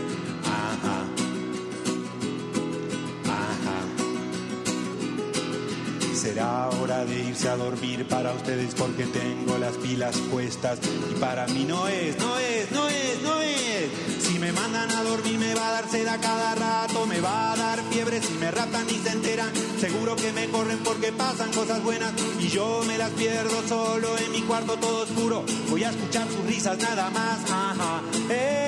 Será 6.25 6.71
hora 6.71 7.05
de 7.05 7.21
irse 7.21 7.51
a 7.51 7.57
dormir 7.57 8.09
para 8.09 8.33
ustedes 8.33 8.75
porque 8.75 9.05
tengo 9.05 9.59
las 9.59 9.77
pilas 9.77 10.17
puestas 10.31 10.79
y 11.11 11.21
para 11.21 11.47
mí 11.49 11.67
no 11.69 11.87
es, 11.87 12.19
no 12.19 12.39
es, 12.39 12.73
no 12.73 12.89
es, 12.89 13.23
no 13.23 13.41
es. 13.43 14.25
Si 14.27 14.39
me 14.39 14.51
mandan 14.53 14.91
a 14.91 15.03
dormir 15.03 15.39
me 15.39 15.55
va 15.55 15.69
a 15.69 15.73
dar 15.73 15.91
sed 15.91 16.07
a 16.07 16.17
cada 16.17 16.55
rato, 16.55 17.05
me 17.05 17.21
va 17.21 17.53
a 17.53 17.57
dar 17.57 17.79
fiebre 17.91 18.23
si 18.23 18.33
me 18.39 18.51
raptan 18.51 18.89
y 18.89 19.07
se 19.07 19.11
enteran. 19.11 19.51
Seguro 19.79 20.17
que 20.17 20.33
me 20.33 20.49
corren 20.49 20.79
porque 20.79 21.13
pasan 21.13 21.53
cosas 21.53 21.83
buenas 21.83 22.15
y 22.41 22.49
yo 22.49 22.83
me 22.87 22.97
las 22.97 23.11
pierdo 23.11 23.63
solo 23.69 24.17
en 24.17 24.33
mi 24.33 24.41
cuarto 24.41 24.77
todo 24.79 25.03
oscuro. 25.03 25.45
Voy 25.69 25.85
a 25.85 25.91
escuchar 25.91 26.27
sus 26.27 26.47
risas 26.47 26.79
nada 26.79 27.11
más, 27.11 27.39
ajá. 27.51 28.01
Eh, 28.31 28.64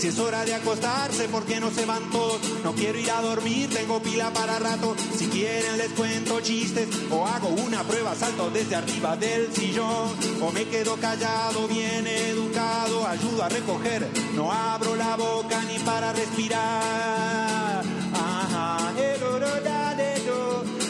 Si 0.00 0.08
es 0.08 0.18
hora 0.18 0.46
de 0.46 0.54
acostarse, 0.54 1.28
¿por 1.28 1.44
qué 1.44 1.60
no 1.60 1.70
se 1.70 1.84
van 1.84 2.10
todos? 2.10 2.40
No 2.64 2.72
quiero 2.72 2.98
ir 2.98 3.10
a 3.10 3.20
dormir, 3.20 3.68
tengo 3.68 4.00
pila 4.00 4.32
para 4.32 4.58
rato. 4.58 4.96
Si 5.14 5.26
quieren 5.26 5.76
les 5.76 5.90
cuento 5.90 6.40
chistes 6.40 6.88
o 7.10 7.26
hago 7.26 7.48
una 7.48 7.82
prueba, 7.82 8.14
salto 8.14 8.48
desde 8.48 8.76
arriba 8.76 9.14
del 9.18 9.52
sillón. 9.54 10.08
O 10.40 10.50
me 10.52 10.64
quedo 10.64 10.96
callado, 10.96 11.68
bien 11.68 12.06
educado, 12.06 13.06
ayudo 13.06 13.42
a 13.42 13.50
recoger. 13.50 14.08
No 14.34 14.50
abro 14.50 14.96
la 14.96 15.16
boca 15.16 15.60
ni 15.68 15.78
para 15.80 16.14
respirar. 16.14 17.84
Ajá. 18.14 18.94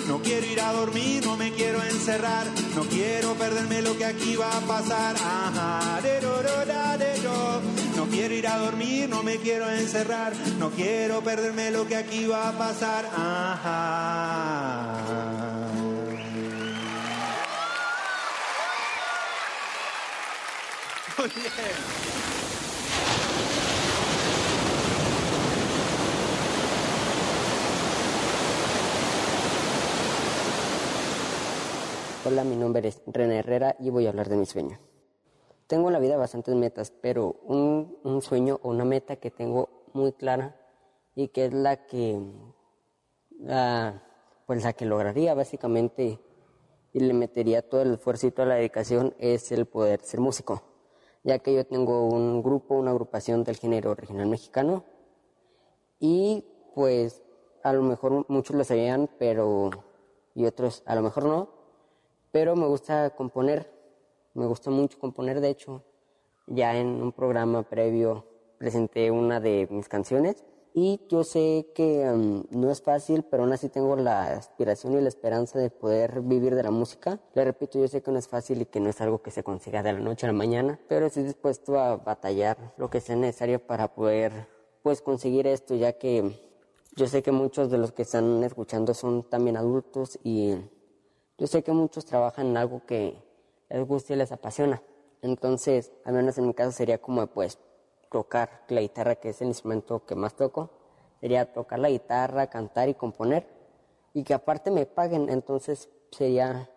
No 0.06 0.18
quiero 0.22 0.46
ir 0.46 0.60
a 0.60 0.72
dormir, 0.72 1.24
no 1.24 1.36
me 1.36 1.52
quiero 1.52 1.82
encerrar. 1.82 2.46
No 2.76 2.82
quiero 2.82 3.34
perderme 3.34 3.82
lo 3.82 3.98
que 3.98 4.04
aquí 4.04 4.36
va 4.36 4.56
a 4.56 4.60
pasar. 4.60 5.16
Ajá, 5.16 6.00
No 8.00 8.06
quiero 8.06 8.34
ir 8.34 8.46
a 8.46 8.56
dormir, 8.56 9.10
no 9.10 9.22
me 9.22 9.36
quiero 9.36 9.70
encerrar. 9.70 10.32
No 10.58 10.70
quiero 10.70 11.20
perderme 11.20 11.70
lo 11.70 11.86
que 11.86 11.96
aquí 11.96 12.26
va 12.26 12.48
a 12.48 12.52
pasar. 12.56 13.04
Ajá. 13.14 14.96
Hola, 32.24 32.44
mi 32.44 32.56
nombre 32.56 32.88
es 32.88 33.02
René 33.06 33.40
Herrera 33.40 33.76
y 33.78 33.90
voy 33.90 34.06
a 34.06 34.08
hablar 34.08 34.30
de 34.30 34.36
mi 34.36 34.46
sueño. 34.46 34.89
Tengo 35.70 35.86
en 35.86 35.92
la 35.92 36.00
vida 36.00 36.16
bastantes 36.16 36.52
metas, 36.56 36.90
pero 36.90 37.36
un, 37.44 38.20
sueño 38.22 38.58
o 38.64 38.70
una 38.70 38.84
meta 38.84 39.14
que 39.14 39.30
tengo 39.30 39.68
muy 39.92 40.10
clara 40.10 40.56
y 41.14 41.28
que 41.28 41.44
es 41.44 41.54
la 41.54 41.86
que, 41.86 42.20
la, 43.38 44.02
pues 44.48 44.64
la 44.64 44.72
que 44.72 44.84
lograría 44.84 45.32
básicamente 45.32 46.18
y 46.92 46.98
le 46.98 47.14
metería 47.14 47.62
todo 47.62 47.82
el 47.82 47.94
esfuerzo 47.94 48.26
y 48.26 48.32
toda 48.32 48.48
la 48.48 48.56
dedicación 48.56 49.14
es 49.20 49.52
el 49.52 49.64
poder 49.64 50.00
ser 50.00 50.18
músico, 50.18 50.60
ya 51.22 51.38
que 51.38 51.54
yo 51.54 51.64
tengo 51.64 52.08
un 52.08 52.42
grupo, 52.42 52.74
una 52.74 52.90
agrupación 52.90 53.44
del 53.44 53.56
género 53.56 53.94
regional 53.94 54.26
mexicano 54.26 54.82
y 56.00 56.46
pues 56.74 57.22
a 57.62 57.72
lo 57.72 57.82
mejor 57.82 58.26
muchos 58.26 58.56
lo 58.56 58.64
sabían, 58.64 59.08
pero 59.20 59.70
y 60.34 60.46
otros 60.46 60.82
a 60.84 60.96
lo 60.96 61.02
mejor 61.02 61.26
no, 61.26 61.48
pero 62.32 62.56
me 62.56 62.66
gusta 62.66 63.10
componer, 63.10 63.70
me 64.34 64.46
gusta 64.46 64.70
mucho 64.70 64.98
componer, 64.98 65.40
de 65.40 65.50
hecho, 65.50 65.84
ya 66.46 66.76
en 66.76 66.88
un 67.02 67.12
programa 67.12 67.62
previo 67.62 68.26
presenté 68.58 69.10
una 69.10 69.40
de 69.40 69.66
mis 69.70 69.88
canciones 69.88 70.44
y 70.72 71.00
yo 71.08 71.24
sé 71.24 71.66
que 71.74 72.08
um, 72.08 72.44
no 72.50 72.70
es 72.70 72.80
fácil, 72.80 73.24
pero 73.24 73.42
aún 73.42 73.52
así 73.52 73.68
tengo 73.68 73.96
la 73.96 74.34
aspiración 74.34 74.92
y 74.96 75.00
la 75.00 75.08
esperanza 75.08 75.58
de 75.58 75.68
poder 75.68 76.20
vivir 76.20 76.54
de 76.54 76.62
la 76.62 76.70
música. 76.70 77.18
Le 77.34 77.44
repito, 77.44 77.80
yo 77.80 77.88
sé 77.88 78.02
que 78.02 78.12
no 78.12 78.18
es 78.18 78.28
fácil 78.28 78.62
y 78.62 78.66
que 78.66 78.78
no 78.78 78.88
es 78.88 79.00
algo 79.00 79.20
que 79.20 79.32
se 79.32 79.42
consiga 79.42 79.82
de 79.82 79.92
la 79.92 79.98
noche 79.98 80.26
a 80.26 80.28
la 80.28 80.32
mañana, 80.32 80.78
pero 80.88 81.06
estoy 81.06 81.24
dispuesto 81.24 81.78
a 81.78 81.96
batallar 81.96 82.74
lo 82.76 82.88
que 82.88 83.00
sea 83.00 83.16
necesario 83.16 83.58
para 83.66 83.94
poder 83.94 84.46
pues 84.82 85.02
conseguir 85.02 85.46
esto, 85.46 85.74
ya 85.74 85.94
que 85.94 86.38
yo 86.96 87.06
sé 87.06 87.22
que 87.22 87.32
muchos 87.32 87.70
de 87.70 87.78
los 87.78 87.92
que 87.92 88.02
están 88.02 88.42
escuchando 88.44 88.94
son 88.94 89.24
también 89.28 89.56
adultos 89.56 90.18
y 90.22 90.54
yo 91.36 91.46
sé 91.46 91.62
que 91.62 91.72
muchos 91.72 92.04
trabajan 92.04 92.48
en 92.48 92.56
algo 92.56 92.82
que 92.86 93.16
les 93.70 93.86
gusta 93.86 94.12
y 94.12 94.16
les 94.16 94.32
apasiona. 94.32 94.82
Entonces, 95.22 95.92
al 96.04 96.14
menos 96.14 96.36
en 96.38 96.46
mi 96.46 96.54
caso 96.54 96.72
sería 96.72 96.98
como 96.98 97.26
pues 97.26 97.58
tocar 98.10 98.64
la 98.68 98.80
guitarra, 98.80 99.16
que 99.16 99.30
es 99.30 99.40
el 99.40 99.48
instrumento 99.48 100.04
que 100.04 100.14
más 100.14 100.34
toco. 100.34 100.70
Sería 101.20 101.52
tocar 101.52 101.78
la 101.78 101.90
guitarra, 101.90 102.48
cantar 102.48 102.88
y 102.88 102.94
componer. 102.94 103.46
Y 104.14 104.24
que 104.24 104.34
aparte 104.34 104.70
me 104.70 104.86
paguen. 104.86 105.28
Entonces 105.28 105.88
sería 106.10 106.68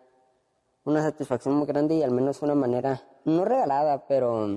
una 0.84 1.02
satisfacción 1.02 1.54
muy 1.54 1.66
grande 1.66 1.96
y 1.96 2.02
al 2.02 2.10
menos 2.10 2.42
una 2.42 2.54
manera, 2.54 3.02
no 3.24 3.44
regalada, 3.44 4.06
pero 4.06 4.48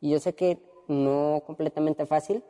y 0.00 0.10
yo 0.10 0.18
sé 0.18 0.34
que 0.34 0.58
no 0.88 1.42
completamente 1.46 2.06
fácil, 2.06 2.42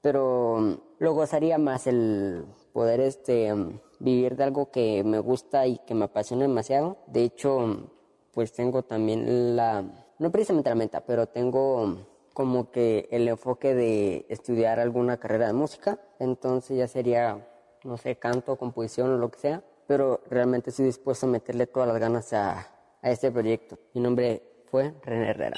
pero 0.00 0.78
lo 0.98 1.14
gozaría 1.14 1.58
más 1.58 1.86
el 1.86 2.46
poder 2.72 3.00
este 3.00 3.52
vivir 3.98 4.36
de 4.36 4.44
algo 4.44 4.70
que 4.70 5.02
me 5.04 5.18
gusta 5.18 5.66
y 5.66 5.78
que 5.78 5.94
me 5.94 6.04
apasiona 6.04 6.42
demasiado. 6.42 6.98
De 7.06 7.24
hecho, 7.24 7.90
pues 8.34 8.52
tengo 8.52 8.82
también 8.82 9.56
la, 9.56 9.84
no 10.18 10.30
precisamente 10.30 10.68
la 10.68 10.74
meta, 10.76 11.00
pero 11.06 11.26
tengo 11.26 11.96
como 12.34 12.70
que 12.70 13.08
el 13.10 13.28
enfoque 13.28 13.74
de 13.74 14.26
estudiar 14.28 14.80
alguna 14.80 15.18
carrera 15.18 15.46
de 15.46 15.52
música. 15.52 15.98
Entonces 16.18 16.76
ya 16.76 16.88
sería, 16.88 17.46
no 17.84 17.96
sé, 17.96 18.16
canto, 18.16 18.56
composición 18.56 19.12
o 19.12 19.18
lo 19.18 19.30
que 19.30 19.38
sea. 19.38 19.62
Pero 19.86 20.20
realmente 20.28 20.70
estoy 20.70 20.86
dispuesto 20.86 21.26
a 21.26 21.28
meterle 21.30 21.66
todas 21.66 21.88
las 21.88 21.98
ganas 21.98 22.32
a, 22.32 22.66
a 23.00 23.10
este 23.10 23.30
proyecto. 23.30 23.78
Mi 23.94 24.00
nombre 24.00 24.42
fue 24.70 24.94
René 25.02 25.30
Herrera. 25.30 25.56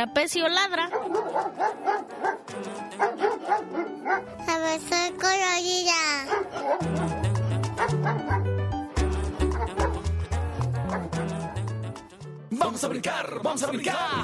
Trapecio 0.00 0.48
ladra. 0.48 0.88
Diversión 4.46 5.12
colorida. 5.20 6.00
Vamos 12.50 12.82
a 12.82 12.88
brincar, 12.88 13.42
vamos 13.42 13.62
a 13.62 13.66
brincar. 13.66 14.19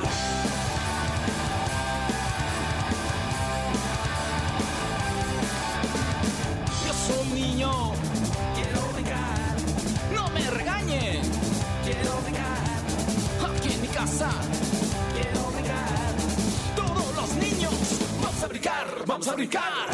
Brincar. 19.34 19.88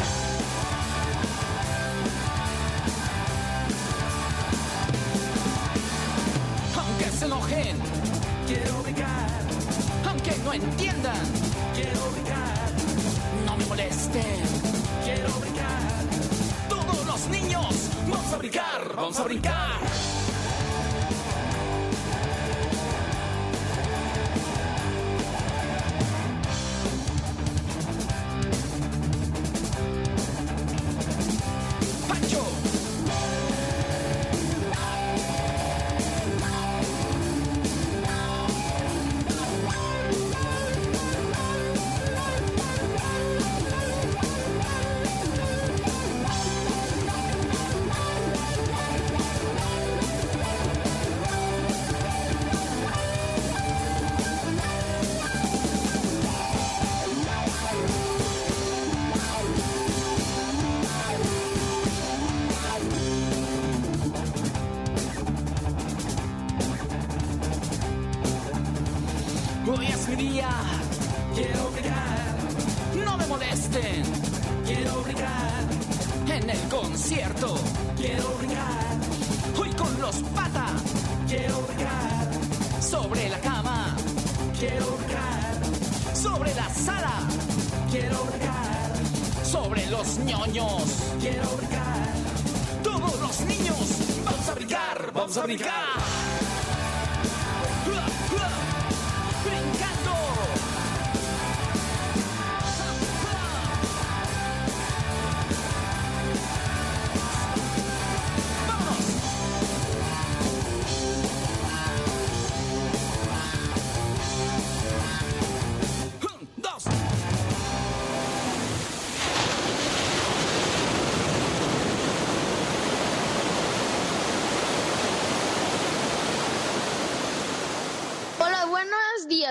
Aunque 6.77 7.05
se 7.05 7.25
enojen, 7.25 7.77
quiero 8.47 8.83
brincar. 8.83 9.29
Aunque 10.07 10.35
no 10.43 10.53
entiendan, 10.53 11.25
quiero 11.73 12.11
brincar. 12.11 12.71
No 13.45 13.57
me 13.57 13.65
molesten, 13.65 14.43
quiero 15.03 15.29
brincar. 15.39 16.03
Todos 16.69 17.05
los 17.05 17.27
niños, 17.27 17.89
vamos 18.07 18.33
a 18.33 18.37
brincar, 18.37 18.95
vamos 18.95 19.19
a 19.19 19.23
brincar. 19.23 20.22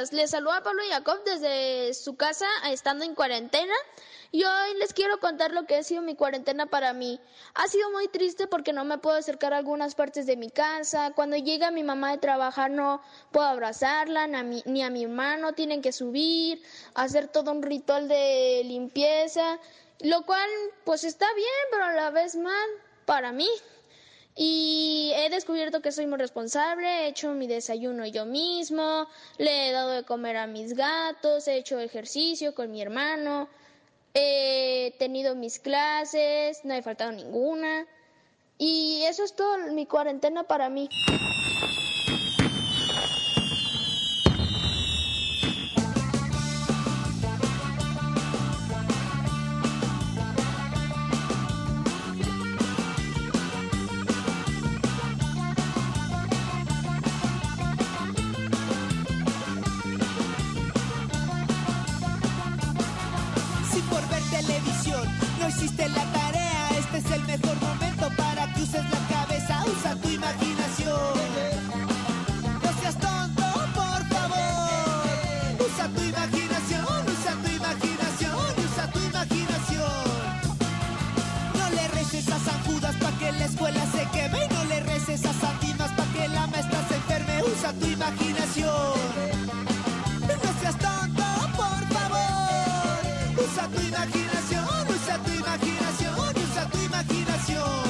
Días. 0.02 0.12
Les 0.12 0.30
saluda 0.30 0.62
Pablo 0.62 0.82
Jacob 0.88 1.22
desde 1.24 1.94
su 1.94 2.16
casa, 2.16 2.46
estando 2.70 3.04
en 3.04 3.14
cuarentena. 3.14 3.74
Y 4.30 4.44
hoy 4.44 4.74
les 4.78 4.94
quiero 4.94 5.20
contar 5.20 5.52
lo 5.52 5.66
que 5.66 5.76
ha 5.76 5.82
sido 5.82 6.00
mi 6.00 6.16
cuarentena 6.16 6.66
para 6.66 6.94
mí. 6.94 7.20
Ha 7.54 7.68
sido 7.68 7.90
muy 7.90 8.08
triste 8.08 8.46
porque 8.46 8.72
no 8.72 8.84
me 8.84 8.98
puedo 8.98 9.16
acercar 9.16 9.52
a 9.52 9.58
algunas 9.58 9.94
partes 9.94 10.26
de 10.26 10.36
mi 10.36 10.50
casa. 10.50 11.12
Cuando 11.14 11.36
llega 11.36 11.70
mi 11.70 11.82
mamá 11.82 12.12
de 12.12 12.18
trabajar 12.18 12.70
no 12.70 13.02
puedo 13.30 13.46
abrazarla, 13.46 14.26
ni 14.26 14.36
a 14.36 14.42
mi, 14.42 14.62
ni 14.64 14.82
a 14.82 14.90
mi 14.90 15.04
hermano. 15.04 15.52
Tienen 15.52 15.82
que 15.82 15.92
subir, 15.92 16.62
hacer 16.94 17.28
todo 17.28 17.52
un 17.52 17.62
ritual 17.62 18.08
de 18.08 18.62
limpieza. 18.64 19.58
Lo 20.00 20.24
cual, 20.24 20.48
pues 20.84 21.04
está 21.04 21.26
bien, 21.34 21.46
pero 21.70 21.84
a 21.84 21.92
la 21.92 22.10
vez 22.10 22.34
mal 22.34 22.68
para 23.04 23.32
mí. 23.32 23.48
Y 24.34 25.12
he 25.14 25.28
descubierto 25.28 25.82
que 25.82 25.92
soy 25.92 26.06
muy 26.06 26.18
responsable, 26.18 26.86
he 26.86 27.08
hecho 27.08 27.32
mi 27.34 27.46
desayuno 27.46 28.06
yo 28.06 28.24
mismo, 28.24 29.06
le 29.36 29.68
he 29.68 29.72
dado 29.72 29.90
de 29.90 30.04
comer 30.04 30.38
a 30.38 30.46
mis 30.46 30.74
gatos, 30.74 31.48
he 31.48 31.56
hecho 31.56 31.78
ejercicio 31.78 32.54
con 32.54 32.70
mi 32.70 32.80
hermano, 32.80 33.48
he 34.14 34.94
tenido 34.98 35.34
mis 35.34 35.58
clases, 35.58 36.64
no 36.64 36.72
he 36.72 36.82
faltado 36.82 37.12
ninguna. 37.12 37.86
Y 38.58 39.02
eso 39.06 39.24
es 39.24 39.34
todo 39.34 39.58
mi 39.72 39.86
cuarentena 39.86 40.44
para 40.44 40.70
mí. 40.70 40.88
tu 93.72 93.80
imaginación, 93.80 94.64
usa 94.88 95.18
tu 95.24 95.30
imaginación, 95.30 96.14
usa 96.44 96.62
tu 96.70 96.78
imaginación. 96.78 97.84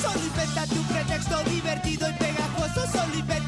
Solo 0.00 0.20
inventa 0.30 0.66
tu 0.66 0.82
pretexto 0.92 1.36
divertido 1.44 2.08
y 2.08 2.12
pegajoso, 2.14 2.80
solo 2.92 3.14
inventa 3.14 3.45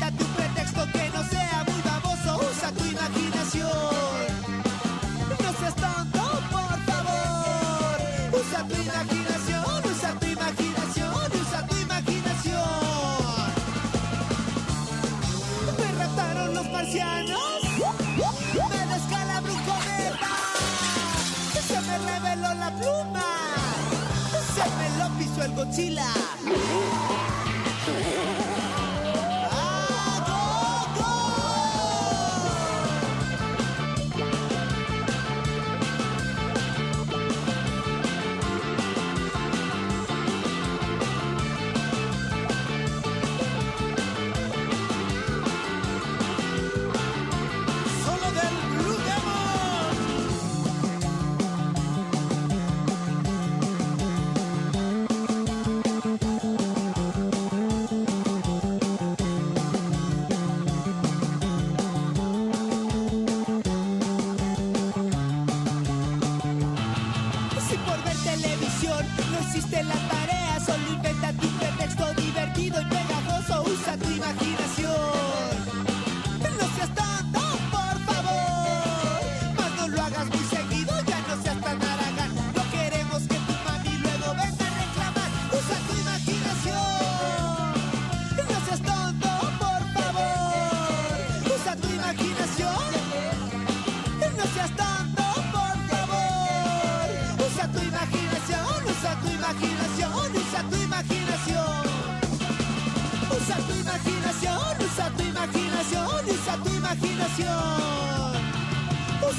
Chila. 25.70 26.87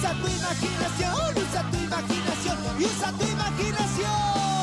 Usa 0.09 0.21
tu 0.21 0.27
imaginación, 0.27 1.37
usa 1.37 1.63
tu 1.69 1.77
imaginación, 1.77 2.57
usa 2.79 3.11
tu 3.11 3.25
imaginación. 3.25 4.58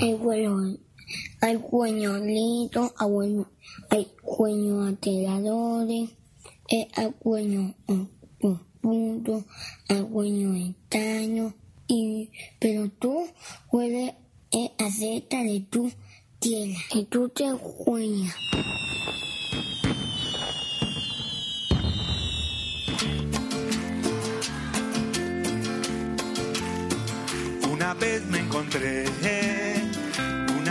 Hay 0.00 0.14
vuelo, 0.14 0.56
hay 1.42 1.56
cueñolitos, 1.58 2.92
hay 3.90 4.06
cueños 4.22 4.92
atiradores, 4.92 5.49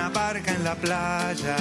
barca 0.10 0.54
en 0.54 0.64
la 0.64 0.76
playa. 0.76 1.58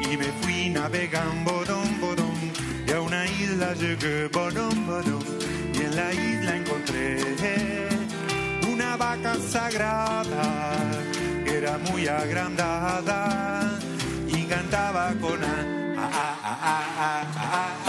Y 0.00 0.16
me 0.16 0.26
fui 0.40 0.70
navegando 0.70 1.52
bodón, 1.52 2.00
bodón, 2.00 2.52
y 2.86 2.90
a 2.90 3.00
una 3.00 3.26
isla 3.26 3.74
llegué 3.74 4.28
bodón, 4.28 4.86
bodón, 4.86 5.24
y 5.74 5.78
en 5.78 5.96
la 5.96 6.12
isla 6.12 6.56
encontré 6.56 7.88
una 8.72 8.96
vaca 8.96 9.34
sagrada 9.36 10.80
que 11.44 11.58
era 11.58 11.78
muy 11.78 12.08
agrandada 12.08 13.78
y 14.26 14.44
cantaba 14.44 15.12
con 15.20 15.44
a, 15.44 15.56
a, 15.96 16.40
a, 16.42 17.20
a, 17.20 17.79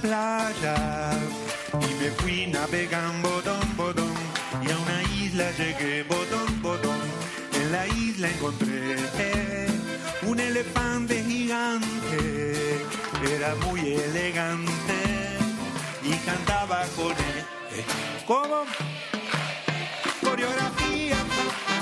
playa 0.00 1.10
y 1.72 2.02
me 2.02 2.10
fui 2.18 2.46
navegando 2.46 3.28
bodón, 3.28 3.76
bodón 3.76 4.14
y 4.62 4.70
a 4.70 4.78
una 4.78 5.02
isla 5.24 5.50
llegué 5.52 6.02
bodón, 6.04 6.62
bodón. 6.62 6.98
En 7.54 7.72
la 7.72 7.86
isla 7.86 8.28
encontré 8.30 8.96
un 10.22 10.38
elefante 10.40 11.22
gigante, 11.24 12.80
era 13.34 13.54
muy 13.66 13.94
elegante 13.94 14.98
y 16.04 16.14
cantaba 16.26 16.84
con 16.96 17.12
él. 17.12 17.84
¿Cómo? 18.26 18.64
Coreografía, 20.22 21.16
coreografía. 21.16 21.77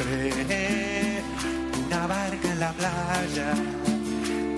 Encontré 0.00 1.22
una 1.86 2.06
barca 2.06 2.52
en 2.52 2.60
la 2.60 2.72
playa 2.72 3.54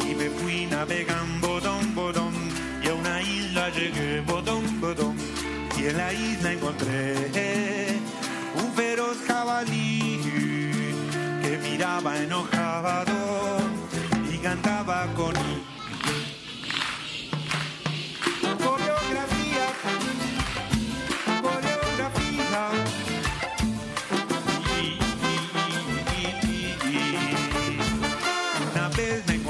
y 0.08 0.14
me 0.14 0.30
fui 0.30 0.66
navegando 0.66 1.48
bodón, 1.48 1.94
bodón 1.94 2.34
y 2.82 2.88
a 2.88 2.94
una 2.94 3.22
isla 3.22 3.68
llegué 3.70 4.20
bodón, 4.20 4.80
bodón 4.80 5.16
y 5.76 5.86
en 5.86 5.96
la 5.96 6.12
isla 6.12 6.52
encontré 6.52 7.98
un 8.62 8.72
feroz 8.74 9.18
jabalí 9.26 10.20
que 11.42 11.58
miraba 11.58 12.16
enojado 12.18 13.58
y 14.32 14.38
cantaba 14.38 15.06
con 15.14 15.32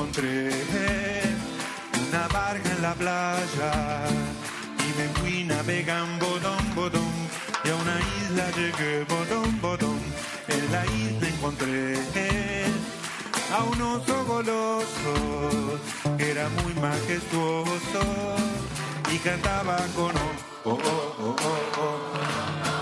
encontré 0.03 0.51
una 2.09 2.27
barca 2.29 2.69
en 2.71 2.83
la 2.83 2.95
playa 2.95 4.05
y 4.79 4.99
me 4.99 5.09
fui 5.15 5.45
navegando 5.45 6.27
bodón, 6.27 6.75
bodón 6.75 7.13
y 7.65 7.69
a 7.69 7.75
una 7.77 7.99
isla 8.21 8.51
llegué 8.57 9.05
bodón, 9.05 9.61
bodón. 9.61 10.01
En 10.49 10.73
la 10.73 10.85
isla 10.87 11.29
encontré 11.29 11.95
a 13.57 13.63
un 13.63 13.81
oso 13.81 14.25
goloso 14.25 15.79
que 16.19 16.31
era 16.33 16.49
muy 16.49 16.75
majestuoso 16.75 18.03
y 19.13 19.19
cantaba 19.19 19.77
con 19.95 20.17
oh, 20.65 20.71
oh, 20.71 20.81
oh, 21.21 21.37
oh, 21.39 21.81
oh. 21.81 22.82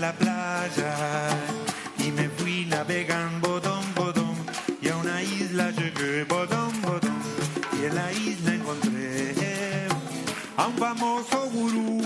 La 0.00 0.12
playa 0.12 0.94
y 1.98 2.10
me 2.10 2.28
fui 2.28 2.66
navegando 2.66 3.48
bodón, 3.48 3.84
bodón 3.94 4.36
y 4.80 4.88
a 4.88 4.96
una 4.96 5.22
isla 5.22 5.70
llegué 5.70 6.24
bodón, 6.24 6.82
bodón 6.82 7.22
y 7.80 7.86
en 7.86 7.94
la 7.94 8.12
isla 8.12 8.54
encontré 8.54 9.34
a 10.56 10.66
un 10.66 10.76
famoso 10.76 11.48
gurú 11.50 12.02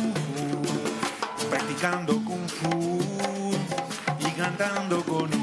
practicando 1.51 2.14
kung 2.24 2.49
fu 2.49 3.01
y 4.20 4.30
cantando 4.32 5.03
con 5.03 5.34
un 5.34 5.39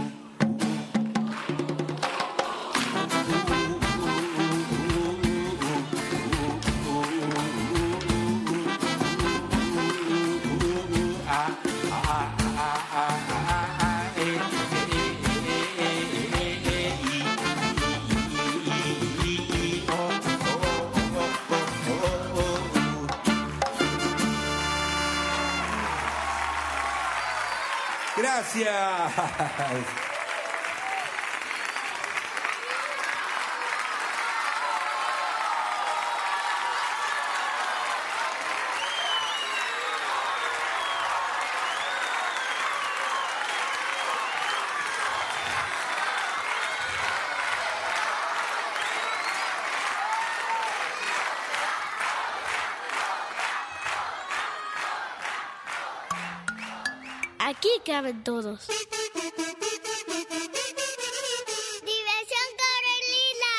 Gracias. 28.37 30.06
Aquí 57.57 57.69
caben 57.83 58.23
todos. 58.23 58.67
Diversión 61.87 62.47
Carolina. 62.61 63.53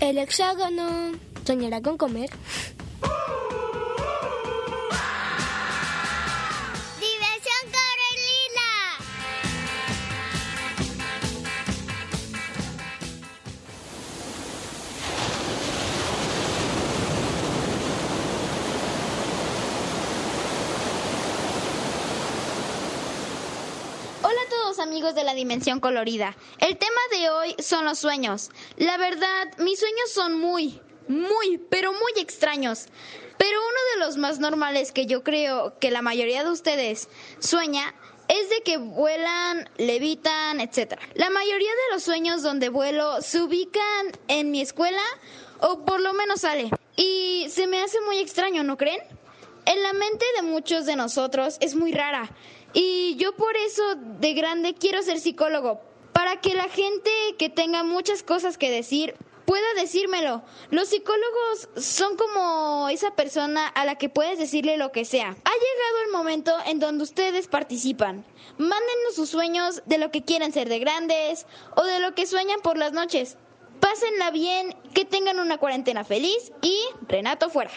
El 0.00 0.18
hexágono 0.18 1.12
soñará 1.46 1.80
con 1.80 1.96
comer. 1.96 2.30
Dimensión 25.42 25.80
Colorida. 25.80 26.36
El 26.60 26.76
tema 26.76 27.00
de 27.10 27.30
hoy 27.30 27.56
son 27.58 27.84
los 27.84 27.98
sueños. 27.98 28.50
La 28.76 28.96
verdad, 28.96 29.48
mis 29.58 29.80
sueños 29.80 30.12
son 30.14 30.38
muy, 30.38 30.80
muy, 31.08 31.58
pero 31.68 31.92
muy 31.92 32.12
extraños. 32.18 32.86
Pero 33.38 33.58
uno 33.58 33.78
de 33.92 34.06
los 34.06 34.18
más 34.18 34.38
normales 34.38 34.92
que 34.92 35.06
yo 35.06 35.24
creo 35.24 35.76
que 35.80 35.90
la 35.90 36.00
mayoría 36.00 36.44
de 36.44 36.50
ustedes 36.50 37.08
sueña 37.40 37.92
es 38.28 38.50
de 38.50 38.60
que 38.60 38.76
vuelan, 38.76 39.68
levitan, 39.78 40.60
etc. 40.60 40.94
La 41.14 41.28
mayoría 41.28 41.70
de 41.70 41.94
los 41.94 42.04
sueños 42.04 42.44
donde 42.44 42.68
vuelo 42.68 43.20
se 43.20 43.40
ubican 43.40 44.12
en 44.28 44.52
mi 44.52 44.60
escuela 44.60 45.02
o 45.58 45.84
por 45.84 45.98
lo 45.98 46.12
menos 46.12 46.42
sale. 46.42 46.70
Y 46.94 47.48
se 47.50 47.66
me 47.66 47.82
hace 47.82 48.00
muy 48.02 48.18
extraño, 48.18 48.62
¿no 48.62 48.76
creen? 48.76 49.00
En 49.66 49.82
la 49.82 49.92
mente 49.92 50.24
de 50.36 50.42
muchos 50.42 50.86
de 50.86 50.94
nosotros 50.94 51.56
es 51.60 51.74
muy 51.74 51.90
rara. 51.92 52.30
Y 52.72 53.16
yo 53.16 53.34
por 53.36 53.56
eso 53.56 53.82
de 53.96 54.32
grande 54.34 54.74
quiero 54.74 55.02
ser 55.02 55.20
psicólogo, 55.20 55.80
para 56.12 56.40
que 56.40 56.54
la 56.54 56.68
gente 56.68 57.10
que 57.38 57.48
tenga 57.48 57.82
muchas 57.82 58.22
cosas 58.22 58.58
que 58.58 58.70
decir 58.70 59.14
pueda 59.44 59.74
decírmelo. 59.76 60.42
Los 60.70 60.88
psicólogos 60.88 61.68
son 61.76 62.16
como 62.16 62.88
esa 62.88 63.14
persona 63.14 63.66
a 63.68 63.84
la 63.84 63.96
que 63.96 64.08
puedes 64.08 64.38
decirle 64.38 64.76
lo 64.76 64.92
que 64.92 65.04
sea. 65.04 65.28
Ha 65.28 65.32
llegado 65.32 66.04
el 66.06 66.12
momento 66.12 66.56
en 66.66 66.78
donde 66.78 67.04
ustedes 67.04 67.48
participan. 67.48 68.24
Mándenos 68.58 69.14
sus 69.14 69.28
sueños 69.28 69.82
de 69.86 69.98
lo 69.98 70.10
que 70.10 70.24
quieren 70.24 70.52
ser 70.52 70.68
de 70.68 70.78
grandes 70.78 71.46
o 71.76 71.82
de 71.82 72.00
lo 72.00 72.14
que 72.14 72.26
sueñan 72.26 72.60
por 72.62 72.78
las 72.78 72.92
noches. 72.92 73.36
Pásenla 73.80 74.30
bien, 74.30 74.76
que 74.94 75.04
tengan 75.04 75.40
una 75.40 75.58
cuarentena 75.58 76.04
feliz 76.04 76.52
y 76.62 76.78
Renato 77.08 77.50
fuera. 77.50 77.72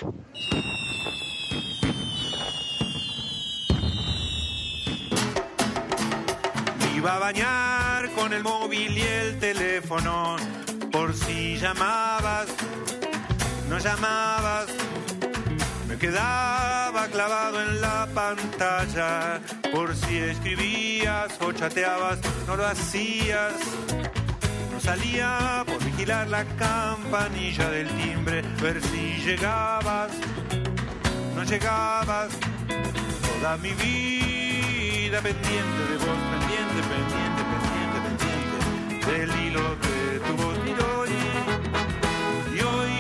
Iba 7.05 7.17
a 7.17 7.19
bañar 7.19 8.09
con 8.15 8.33
el 8.33 8.41
móvil 8.41 8.97
y 8.97 9.01
el 9.03 9.37
teléfono 9.37 10.37
por 10.91 11.13
si 11.13 11.55
llamabas, 11.55 12.47
no 13.69 13.77
llamabas. 13.77 14.65
Me 15.87 15.99
quedaba 15.99 17.07
clavado 17.09 17.61
en 17.61 17.79
la 17.79 18.07
pantalla 18.11 19.39
por 19.71 19.95
si 19.95 20.17
escribías 20.17 21.39
o 21.41 21.51
chateabas, 21.51 22.17
no 22.47 22.55
lo 22.55 22.65
hacías. 22.65 23.53
No 24.71 24.79
salía 24.79 25.63
por 25.63 25.77
vigilar 25.85 26.27
la 26.27 26.43
campanilla 26.57 27.69
del 27.69 27.87
timbre, 28.01 28.41
ver 28.63 28.81
si 28.81 29.21
llegabas, 29.23 30.09
no 31.35 31.43
llegabas. 31.43 32.29
Toda 33.37 33.57
mi 33.57 33.73
vida 33.73 35.21
pendiente 35.21 35.81
de 35.91 35.97
vos, 35.97 36.34
pendiente, 36.93 37.41
pendiente, 37.51 37.97
pendiente, 38.07 39.11
del 39.11 39.29
hilo 39.41 39.75
de 39.75 40.19
tu 40.19 40.33
voz. 40.41 40.55
Y 42.55 42.59
hoy, 42.61 42.93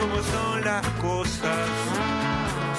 como 0.00 0.16
son 0.22 0.64
las 0.64 0.86
cosas, 1.00 1.68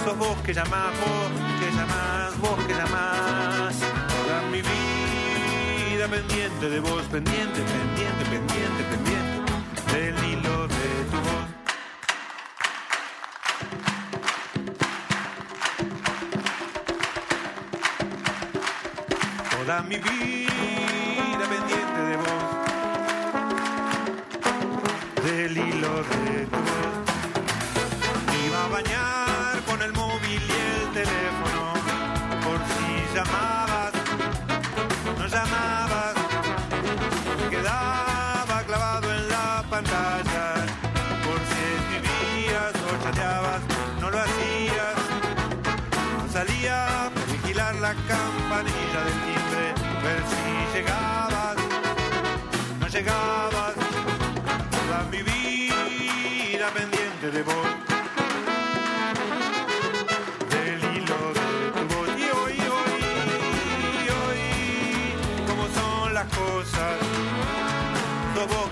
sos 0.03 0.17
vos 0.17 0.37
que 0.43 0.53
llamás, 0.53 0.91
vos 0.99 1.31
que 1.59 1.71
llamás, 1.77 2.39
vos 2.39 2.65
que 2.65 2.73
llamás. 2.73 3.75
Toda 4.07 4.41
mi 4.51 4.61
vida 4.61 6.07
pendiente 6.07 6.69
de 6.69 6.79
vos, 6.79 7.03
pendiente, 7.03 7.61
pendiente, 7.61 8.25
pendiente, 8.25 8.83
pendiente 8.91 9.39
del 9.93 10.18
Toda 19.69 19.83
mi 19.83 19.97
vida 19.97 21.45
pendiente 21.47 22.01
de 22.09 22.17
vos, 22.17 22.43
del 25.23 25.57
hilo 25.57 25.93
de 26.09 26.47
tu 26.47 26.57
voz. 26.57 26.95
Iba 28.47 28.65
a 28.65 28.67
bañar 28.69 29.28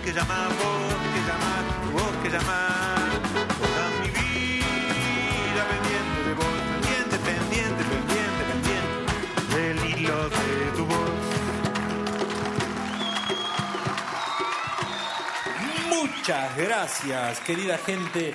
que 0.08 0.14
llamás, 0.14 0.48
vos 0.48 0.94
que 1.14 1.22
llamás, 1.28 1.66
vos 1.92 2.16
que 2.24 2.30
llamás. 2.30 3.12
Toda 3.60 3.84
mi 4.00 4.10
vida 4.10 5.62
pendiente 5.72 6.20
de 6.28 6.34
vos. 6.34 6.56
Pendiente, 6.72 7.16
pendiente, 7.30 7.84
pendiente, 7.92 8.42
pendiente. 8.52 9.04
Del 9.54 10.00
hilo 10.00 10.30
de 10.30 10.72
tu 10.78 10.86
voz. 10.86 11.12
Muchas 15.90 16.56
gracias, 16.56 17.40
querida 17.42 17.78
gente. 17.78 18.34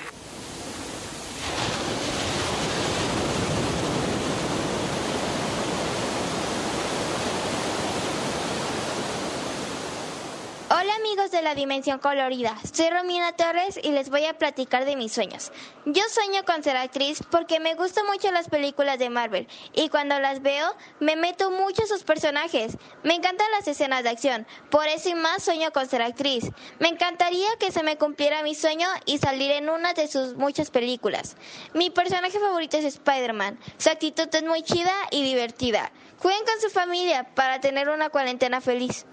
Hola 10.74 10.96
amigos 10.96 11.21
de 11.32 11.42
la 11.42 11.54
Dimensión 11.54 11.98
Colorida, 11.98 12.56
soy 12.72 12.90
Romina 12.90 13.32
Torres 13.32 13.80
y 13.82 13.90
les 13.90 14.10
voy 14.10 14.26
a 14.26 14.36
platicar 14.36 14.84
de 14.84 14.96
mis 14.96 15.12
sueños. 15.12 15.50
Yo 15.86 16.02
sueño 16.10 16.44
con 16.44 16.62
ser 16.62 16.76
actriz 16.76 17.22
porque 17.30 17.58
me 17.58 17.74
gustan 17.74 18.06
mucho 18.06 18.30
las 18.30 18.50
películas 18.50 18.98
de 18.98 19.08
Marvel 19.08 19.48
y 19.72 19.88
cuando 19.88 20.18
las 20.20 20.42
veo 20.42 20.74
me 21.00 21.16
meto 21.16 21.50
mucho 21.50 21.82
en 21.82 21.88
sus 21.88 22.04
personajes. 22.04 22.76
Me 23.02 23.14
encantan 23.14 23.50
las 23.50 23.66
escenas 23.66 24.02
de 24.04 24.10
acción, 24.10 24.46
por 24.70 24.86
eso 24.86 25.08
y 25.08 25.14
más 25.14 25.42
sueño 25.42 25.72
con 25.72 25.88
ser 25.88 26.02
actriz. 26.02 26.50
Me 26.78 26.88
encantaría 26.88 27.48
que 27.58 27.72
se 27.72 27.82
me 27.82 27.96
cumpliera 27.96 28.42
mi 28.42 28.54
sueño 28.54 28.86
y 29.06 29.16
salir 29.16 29.52
en 29.52 29.70
una 29.70 29.94
de 29.94 30.08
sus 30.08 30.34
muchas 30.34 30.70
películas. 30.70 31.36
Mi 31.72 31.88
personaje 31.88 32.38
favorito 32.38 32.76
es 32.76 32.84
Spider-Man, 32.84 33.58
su 33.78 33.88
actitud 33.88 34.28
es 34.30 34.42
muy 34.44 34.62
chida 34.62 34.92
y 35.10 35.22
divertida. 35.22 35.92
Jueguen 36.18 36.44
con 36.44 36.60
su 36.60 36.68
familia 36.68 37.24
para 37.34 37.60
tener 37.60 37.88
una 37.88 38.10
cuarentena 38.10 38.60
feliz. 38.60 39.06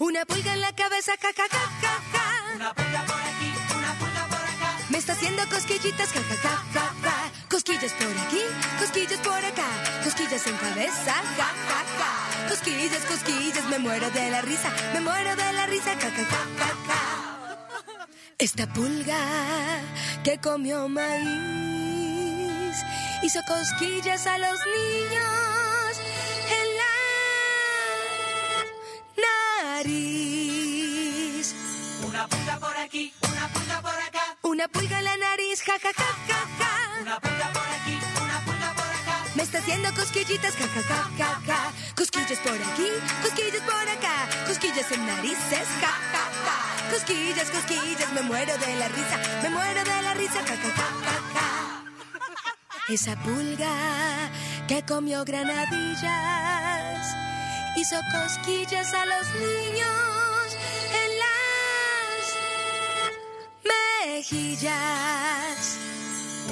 Una 0.00 0.24
pulga 0.24 0.52
en 0.54 0.60
la 0.60 0.72
cabeza, 0.72 1.12
ja, 1.20 1.32
ja, 1.36 1.44
ja, 1.50 1.58
ja, 1.82 2.00
ja. 2.12 2.54
Una 2.54 2.72
pulga 2.72 3.04
por 3.04 3.20
aquí, 3.20 3.52
una 3.76 3.92
pulga 3.98 4.26
por 4.28 4.38
acá. 4.38 4.78
Me 4.90 4.98
está 4.98 5.12
haciendo 5.14 5.42
cosquillitas, 5.48 6.12
ja, 6.12 6.20
ja, 6.20 6.36
ja, 6.36 6.62
ja, 6.72 6.94
ja. 7.02 7.32
Cosquillas 7.50 7.92
por 7.94 8.16
aquí, 8.24 8.42
cosquillas 8.78 9.18
por 9.18 9.44
acá. 9.44 9.66
Cosquillas 10.04 10.46
en 10.46 10.56
cabeza, 10.56 11.14
ja, 11.36 11.50
ja, 11.68 11.84
ja. 11.98 12.48
Cosquillas, 12.48 13.04
cosquillas, 13.06 13.64
me 13.64 13.80
muero 13.80 14.08
de 14.12 14.30
la 14.30 14.40
risa, 14.40 14.70
me 14.94 15.00
muero 15.00 15.34
de 15.34 15.52
la 15.52 15.66
risa, 15.66 15.94
ja, 15.94 16.10
ja, 16.10 16.24
ja, 16.32 16.46
ja, 16.60 16.68
ja. 16.86 17.00
Esta 18.38 18.72
pulga 18.72 19.18
que 20.22 20.38
comió 20.38 20.88
maíz 20.88 22.76
hizo 23.24 23.40
cosquillas 23.48 24.28
a 24.28 24.38
los 24.38 24.58
niños 24.76 25.37
Una 34.58 34.66
pulga 34.66 34.98
en 34.98 35.04
la 35.04 35.16
nariz, 35.16 35.62
ja, 35.62 35.78
ja, 35.78 35.92
ja, 35.96 36.04
ja, 36.26 36.38
ja. 36.58 36.70
Una 37.00 37.20
pulga 37.20 37.52
por 37.52 37.62
aquí, 37.62 37.96
una 38.20 38.40
pulga 38.40 38.74
por 38.74 38.90
acá. 38.90 39.22
Me 39.36 39.44
está 39.44 39.58
haciendo 39.58 39.94
cosquillitas, 39.94 40.56
ja, 40.56 40.66
ja, 40.66 40.82
ja, 40.82 41.08
ja, 41.16 41.40
ja. 41.46 41.72
Cosquillas 41.94 42.40
por 42.40 42.54
aquí, 42.54 42.88
cosquillas 43.22 43.62
por 43.62 43.88
acá. 43.88 44.26
Cosquillas 44.48 44.90
en 44.90 45.06
narices, 45.06 45.68
ja, 45.80 45.92
ja, 46.12 46.24
ja. 46.44 46.56
Cosquillas, 46.90 47.50
cosquillas, 47.52 48.12
me 48.14 48.22
muero 48.22 48.58
de 48.58 48.74
la 48.74 48.88
risa, 48.88 49.16
me 49.44 49.50
muero 49.50 49.84
de 49.84 50.02
la 50.02 50.14
risa, 50.14 50.40
ja, 50.44 50.56
ja, 50.56 50.70
ja, 50.78 50.88
ja, 51.06 51.14
ja. 51.34 51.48
Esa 52.88 53.14
pulga 53.22 53.74
que 54.66 54.82
comió 54.82 55.24
granadillas 55.24 57.06
hizo 57.76 57.96
cosquillas 58.10 58.92
a 58.92 59.06
los 59.06 59.26
niños 59.36 60.17
mejillas. 64.18 65.78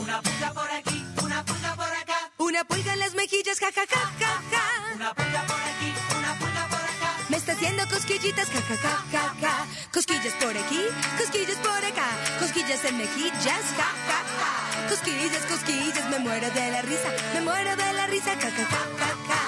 Una 0.00 0.22
pulga 0.22 0.52
por 0.52 0.70
aquí, 0.70 1.04
una 1.24 1.44
pulga 1.44 1.74
por 1.74 1.92
acá. 2.02 2.18
Una 2.38 2.62
pulga 2.64 2.92
en 2.92 3.00
las 3.00 3.14
mejillas, 3.14 3.58
ja, 3.58 3.70
ja, 3.76 3.84
ja, 3.92 4.02
ja, 4.20 4.32
ja. 4.52 4.64
Una 4.94 5.12
pulga 5.14 5.42
por 5.50 5.62
aquí, 5.70 5.90
una 6.18 6.32
pulga 6.40 6.62
por 6.72 6.84
acá. 6.92 7.10
Me 7.28 7.36
está 7.38 7.52
haciendo 7.52 7.82
cosquillitas, 7.88 8.48
ja, 8.54 8.60
ja, 8.68 8.76
ja, 8.84 8.94
ja, 9.14 9.24
ja. 9.42 9.54
Cosquillas 9.92 10.34
por 10.42 10.56
aquí, 10.62 10.82
cosquillas 11.18 11.58
por 11.66 11.82
acá. 11.90 12.08
Cosquillas 12.38 12.84
en 12.84 12.98
mejillas, 12.98 13.64
ja, 13.80 13.90
ja, 14.08 14.20
ja. 14.38 14.88
Cosquillas, 14.90 15.44
cosquillas, 15.52 16.06
me 16.10 16.18
muero 16.20 16.48
de 16.50 16.70
la 16.70 16.82
risa, 16.82 17.10
me 17.34 17.40
muero 17.40 17.74
de 17.74 17.92
la 17.98 18.06
risa, 18.06 18.32
ja, 18.42 18.50
ja, 18.58 18.64
ja, 18.72 18.82
ja, 19.00 19.10
ja. 19.28 19.42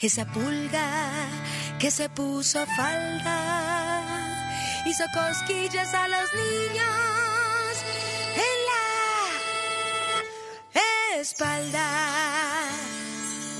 Esa 0.00 0.24
pulga 0.26 0.86
que 1.78 1.90
se 1.90 2.10
puso 2.10 2.66
falda 2.76 3.93
hizo 4.86 5.04
cosquillas 5.12 5.94
a 5.94 6.08
los 6.08 6.32
niños 6.34 7.84
en 8.36 8.56
la 8.68 8.82
espalda. 11.20 11.88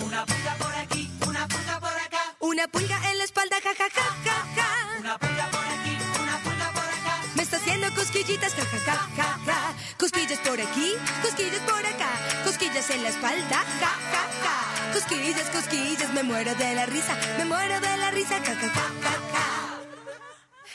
Una 0.05 0.27
pulga 0.27 0.55
por 0.59 0.75
aquí, 0.75 1.11
una 1.27 1.49
pulga 1.49 1.81
por 1.81 1.91
acá. 1.91 2.35
Una 2.41 2.69
pulga 2.69 3.11
en 3.11 3.19
la 3.19 3.25
espalda, 3.25 3.57
ja, 3.63 3.75
ja, 3.75 3.89
ja, 3.91 4.17
ja, 4.25 4.47
ja. 4.55 4.69
Una 5.01 5.19
pulga 5.19 5.51
por 5.51 5.65
aquí, 5.65 5.97
una 6.23 6.39
pulga 6.39 6.71
por 6.73 6.85
acá. 6.85 7.23
Me 7.35 7.43
está 7.43 7.57
haciendo 7.57 7.95
cosquillitas, 7.95 8.55
ja, 8.55 8.65
ja, 8.65 8.79
ja, 8.79 9.09
ja, 9.17 9.39
ja. 9.47 9.75
Cosquillas 9.99 10.39
por 10.41 10.61
aquí, 10.61 10.93
cosquillas 11.23 11.61
por 11.61 11.87
acá. 11.87 12.11
Cosquillas 12.45 12.91
en 12.91 13.03
la 13.03 13.09
espalda, 13.09 13.65
ja, 13.81 13.93
ja, 14.13 14.29
ja. 14.43 14.93
Cosquillas, 14.93 15.49
cosquillas, 15.51 16.13
me 16.13 16.23
muero 16.23 16.55
de 16.55 16.75
la 16.75 16.87
risa, 16.87 17.17
me 17.39 17.45
muero 17.47 17.81
de 17.81 17.97
la 17.97 18.11
risa, 18.11 18.39
ja, 18.39 18.55
ja, 18.55 18.61
ja, 18.61 18.69
ja, 19.03 19.11
ja. 19.33 19.84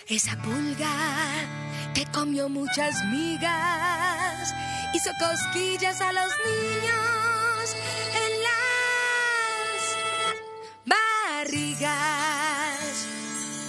Esa 0.09 0.35
pulga 0.37 0.89
que 1.93 2.03
comió 2.07 2.49
muchas 2.49 3.05
migas 3.11 4.55
hizo 4.95 5.11
cosquillas 5.19 6.01
a 6.01 6.11
los 6.11 6.31
niños 6.47 7.75
en 8.15 8.31
las 8.47 9.83
barrigas. 10.85 11.89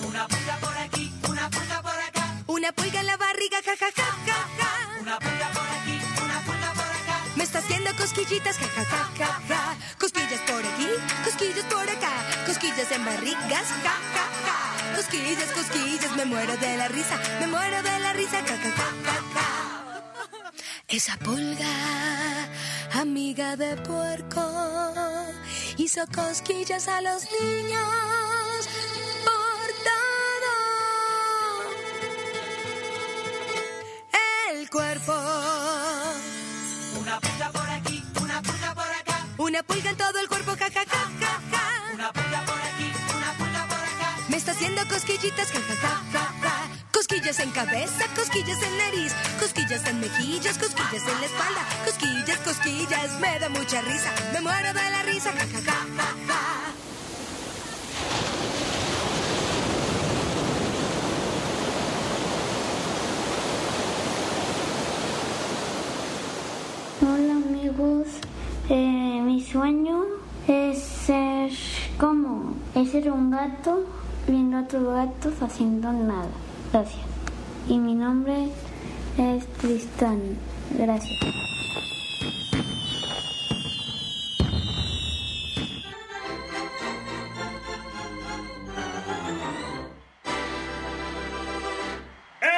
Una 0.08 0.26
pulga 0.26 0.56
por 0.62 0.78
aquí, 0.78 1.12
una 1.28 1.50
pulga 1.50 1.82
por 1.82 1.92
acá. 1.92 2.34
Una 2.46 2.72
pulga 2.72 3.00
en 3.00 3.06
la 3.06 3.18
barriga, 3.18 3.58
ja, 3.62 3.76
ja, 3.76 3.90
ja, 3.94 4.06
ja, 4.24 4.48
ja. 4.56 4.98
Una 4.98 5.18
pulga 5.18 5.50
por 5.52 5.68
aquí, 5.68 6.00
una 6.24 6.40
pulga 6.40 6.72
por 6.72 6.86
acá. 6.86 7.20
Me 7.36 7.44
está 7.44 7.58
haciendo 7.58 7.94
cosquillitas, 7.96 8.56
ja, 8.56 8.66
ja, 8.66 8.84
ja, 8.86 9.10
ja, 9.18 9.40
ja. 9.46 9.76
Cosquillas 9.98 10.40
por 10.46 10.64
aquí, 10.64 10.88
cosquillas 11.22 11.66
por 11.66 11.86
acá. 11.86 12.19
Cosquillas 12.70 12.92
en 12.92 13.04
barrigas, 13.04 13.68
ja, 13.82 13.96
ja, 14.14 14.24
ja. 14.46 14.94
Cosquillas, 14.94 15.50
cosquillas, 15.52 16.16
me 16.16 16.24
muero 16.24 16.56
de 16.56 16.76
la 16.76 16.86
risa, 16.86 17.18
me 17.40 17.48
muero 17.48 17.82
de 17.82 17.98
la 17.98 18.12
risa, 18.12 18.38
ja, 18.46 18.56
ja, 18.56 18.70
ja, 18.70 18.92
ja, 19.06 19.14
ja. 19.34 20.52
Esa 20.86 21.16
pulga, 21.16 21.66
amiga 22.92 23.56
de 23.56 23.76
puerco, 23.78 24.44
hizo 25.78 26.06
cosquillas 26.14 26.86
a 26.86 27.00
los 27.00 27.24
niños 27.40 28.68
por 29.24 29.66
todo 29.90 30.52
el 34.52 34.70
cuerpo. 34.70 35.12
Una 37.00 37.18
pulga 37.18 37.50
por 37.50 37.68
aquí, 37.68 38.04
una 38.22 38.42
pulga 38.42 38.74
por 38.74 38.84
acá. 38.84 39.26
Una 39.38 39.62
pulga 39.64 39.90
en 39.90 39.96
todo 39.96 40.20
el 40.20 40.28
cuerpo, 40.28 40.39
cosquillitas, 44.90 45.48
ja, 45.52 45.60
ja, 45.60 45.74
ja, 45.82 45.94
ja, 46.12 46.24
ja. 46.42 46.54
Cosquillas 46.92 47.38
en 47.38 47.50
cabeza, 47.50 48.04
cosquillas 48.16 48.60
en 48.62 48.78
nariz, 48.78 49.12
cosquillas 49.38 49.86
en 49.86 50.00
mejillas, 50.00 50.58
cosquillas 50.58 51.04
en 51.12 51.20
la 51.20 51.26
espalda, 51.26 51.62
cosquillas, 51.84 52.38
cosquillas, 52.40 53.20
me 53.20 53.38
da 53.38 53.48
mucha 53.48 53.80
risa, 53.82 54.10
me 54.32 54.40
muero 54.40 54.72
de 54.72 54.90
la 54.90 55.02
risa, 55.02 55.30
ja, 55.32 55.46
ja, 55.46 55.60
ja, 55.60 55.78
ja, 55.96 56.08
ja. 56.28 56.40
Hola 67.02 67.34
amigos, 67.34 68.08
Eh, 68.72 69.20
mi 69.24 69.42
sueño 69.42 70.04
es 70.46 70.78
ser 71.06 71.50
como, 71.98 72.54
es 72.76 72.90
ser 72.92 73.10
un 73.10 73.32
gato 73.32 73.84
viendo 74.30 74.58
a 74.58 74.62
otros 74.62 74.94
gatos 74.94 75.42
haciendo 75.42 75.92
nada. 75.92 76.28
Gracias. 76.72 77.02
Y 77.68 77.78
mi 77.78 77.94
nombre 77.94 78.48
es 79.18 79.46
Tristán. 79.54 80.38
Gracias. 80.70 81.18
¡Ey, 92.40 92.50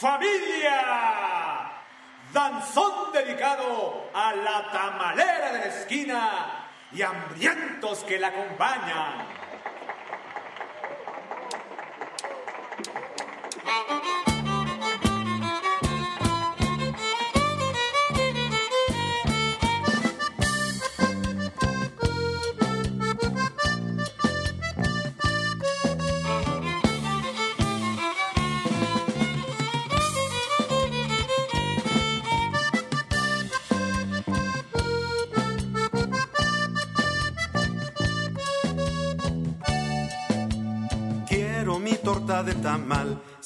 familia! 0.00 0.80
Danzón 2.32 3.12
dedicado 3.12 4.10
a 4.14 4.34
la 4.34 4.70
tamalera 4.70 5.52
de 5.52 5.58
la 5.60 5.66
esquina 5.66 6.57
y 6.92 7.02
hambrientos 7.02 8.04
que 8.04 8.18
la 8.18 8.28
acompañan. 8.28 9.37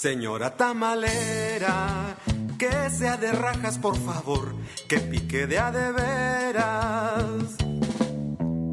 Señora 0.02 0.56
tamalera. 0.56 2.16
Que 2.58 2.90
sea 2.90 3.16
de 3.16 3.30
rajas, 3.30 3.78
por 3.78 3.96
favor, 3.96 4.54
que 4.88 4.98
pique 4.98 5.46
de 5.46 5.58
a 5.60 5.70
de 5.70 5.92
veras. 5.92 7.44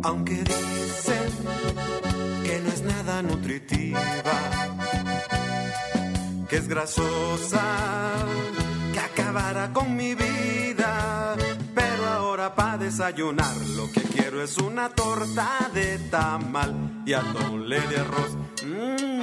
Aunque 0.03 0.37
dicen 0.53 1.29
que 2.45 2.59
no 2.63 2.69
es 2.69 2.81
nada 2.81 3.21
nutritiva, 3.21 4.01
que 6.49 6.55
es 6.57 6.67
grasosa, 6.67 7.65
que 8.93 8.99
acabará 8.99 9.71
con 9.71 9.95
mi 9.95 10.15
vida. 10.15 11.35
Pero 11.75 12.07
ahora 12.07 12.55
para 12.55 12.79
desayunar 12.79 13.55
lo 13.77 13.85
que 13.91 14.01
quiero 14.01 14.41
es 14.41 14.57
una 14.57 14.89
torta 14.89 15.69
de 15.75 15.99
tamal 16.09 17.03
y 17.05 17.13
atole 17.13 17.79
de 17.81 17.97
arroz. 17.99 18.31
Mm. 18.65 19.18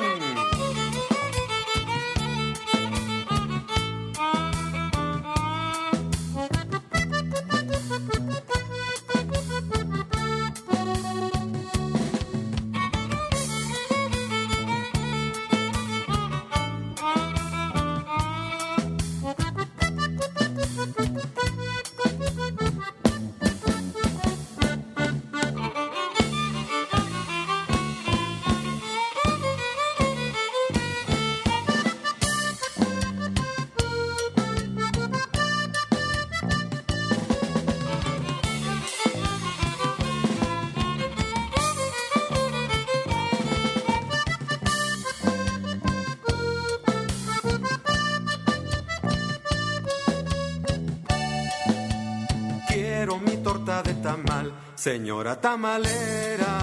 Señora 54.86 55.34
tamalera. 55.40 56.54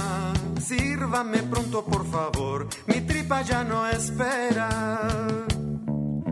Sírvame 0.69 1.39
pronto, 1.43 1.83
por 1.83 2.03
favor. 2.09 2.67
Mi 2.87 3.01
tripa 3.01 3.41
ya 3.41 3.65
no 3.65 3.85
espera. 3.85 4.69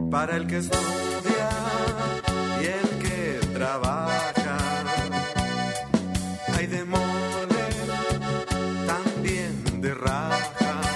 Para 0.09 0.37
el 0.37 0.47
que 0.47 0.57
estudia 0.59 1.49
y 2.61 2.65
el 2.79 2.89
que 3.03 3.23
trabaja. 3.57 4.57
Hay 6.55 6.67
de 6.67 6.85
mole, 6.85 7.67
también 8.93 9.81
de 9.81 9.93
rajas. 9.93 10.87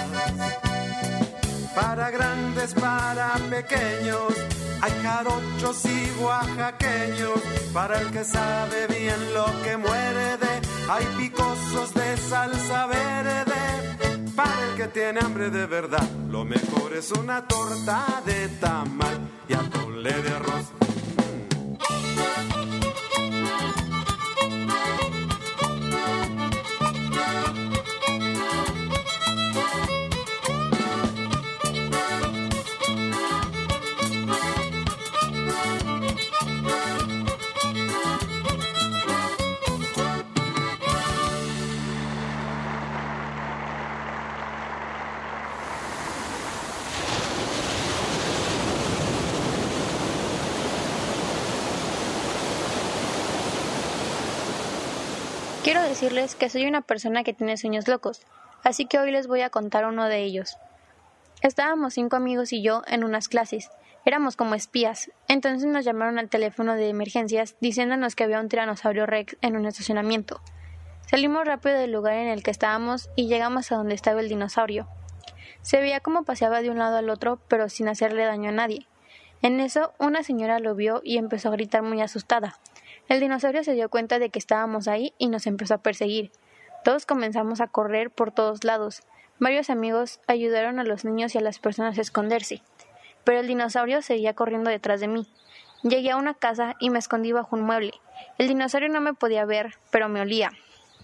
Para 1.74 2.10
grandes, 2.10 2.72
para 2.72 3.34
pequeños, 3.50 4.32
hay 4.80 4.94
jarochos 5.02 5.78
y 5.84 5.98
oaxaqueños. 6.22 7.38
Para 7.74 8.00
el 8.00 8.10
que 8.10 8.24
sabe 8.24 8.86
bien 8.86 9.20
lo 9.34 9.44
que 9.62 9.76
muerde, 9.76 10.65
hay 10.88 11.04
picosos 11.16 11.94
de 11.94 12.16
salsa 12.16 12.86
verde. 12.86 14.32
Para 14.34 14.68
el 14.68 14.76
que 14.76 14.88
tiene 14.88 15.20
hambre 15.20 15.50
de 15.50 15.66
verdad, 15.66 16.08
lo 16.30 16.44
mejor 16.44 16.92
es 16.94 17.10
una 17.12 17.46
torta 17.46 18.22
de 18.24 18.48
tamal 18.60 19.18
y 19.48 19.54
atole 19.54 20.12
de 20.12 20.30
arroz. 20.30 20.85
Que 56.34 56.48
soy 56.48 56.64
una 56.64 56.80
persona 56.80 57.24
que 57.24 57.34
tiene 57.34 57.58
sueños 57.58 57.88
locos, 57.88 58.22
así 58.64 58.86
que 58.86 58.98
hoy 58.98 59.12
les 59.12 59.26
voy 59.26 59.42
a 59.42 59.50
contar 59.50 59.84
uno 59.84 60.06
de 60.06 60.22
ellos. 60.22 60.56
Estábamos 61.42 61.92
cinco 61.92 62.16
amigos 62.16 62.54
y 62.54 62.62
yo 62.62 62.82
en 62.86 63.04
unas 63.04 63.28
clases. 63.28 63.70
Éramos 64.06 64.34
como 64.34 64.54
espías. 64.54 65.10
Entonces 65.28 65.68
nos 65.68 65.84
llamaron 65.84 66.18
al 66.18 66.30
teléfono 66.30 66.74
de 66.74 66.88
emergencias 66.88 67.56
diciéndonos 67.60 68.14
que 68.14 68.24
había 68.24 68.40
un 68.40 68.48
tiranosaurio 68.48 69.04
rex 69.04 69.36
en 69.42 69.56
un 69.56 69.66
estacionamiento. 69.66 70.40
Salimos 71.10 71.44
rápido 71.44 71.76
del 71.76 71.92
lugar 71.92 72.14
en 72.14 72.28
el 72.28 72.42
que 72.42 72.50
estábamos 72.50 73.10
y 73.14 73.28
llegamos 73.28 73.70
a 73.70 73.76
donde 73.76 73.94
estaba 73.94 74.20
el 74.20 74.30
dinosaurio. 74.30 74.88
Se 75.60 75.80
veía 75.82 76.00
como 76.00 76.24
paseaba 76.24 76.62
de 76.62 76.70
un 76.70 76.78
lado 76.78 76.96
al 76.96 77.10
otro, 77.10 77.40
pero 77.46 77.68
sin 77.68 77.88
hacerle 77.88 78.24
daño 78.24 78.48
a 78.48 78.52
nadie. 78.52 78.86
En 79.42 79.60
eso, 79.60 79.92
una 79.98 80.22
señora 80.22 80.60
lo 80.60 80.74
vio 80.74 81.02
y 81.04 81.18
empezó 81.18 81.50
a 81.50 81.52
gritar 81.52 81.82
muy 81.82 82.00
asustada. 82.00 82.58
El 83.08 83.20
dinosaurio 83.20 83.62
se 83.62 83.74
dio 83.74 83.88
cuenta 83.88 84.18
de 84.18 84.30
que 84.30 84.38
estábamos 84.38 84.88
ahí 84.88 85.14
y 85.16 85.28
nos 85.28 85.46
empezó 85.46 85.74
a 85.74 85.82
perseguir. 85.82 86.32
Todos 86.82 87.06
comenzamos 87.06 87.60
a 87.60 87.68
correr 87.68 88.10
por 88.10 88.32
todos 88.32 88.64
lados. 88.64 89.02
Varios 89.38 89.70
amigos 89.70 90.20
ayudaron 90.26 90.80
a 90.80 90.84
los 90.84 91.04
niños 91.04 91.34
y 91.34 91.38
a 91.38 91.40
las 91.40 91.58
personas 91.60 91.98
a 91.98 92.00
esconderse. 92.00 92.62
Pero 93.22 93.40
el 93.40 93.46
dinosaurio 93.46 94.02
seguía 94.02 94.34
corriendo 94.34 94.70
detrás 94.70 95.00
de 95.00 95.08
mí. 95.08 95.26
Llegué 95.82 96.10
a 96.10 96.16
una 96.16 96.34
casa 96.34 96.74
y 96.80 96.90
me 96.90 96.98
escondí 96.98 97.30
bajo 97.30 97.54
un 97.54 97.62
mueble. 97.62 97.92
El 98.38 98.48
dinosaurio 98.48 98.88
no 98.88 99.00
me 99.00 99.14
podía 99.14 99.44
ver, 99.44 99.74
pero 99.90 100.08
me 100.08 100.20
olía. 100.20 100.50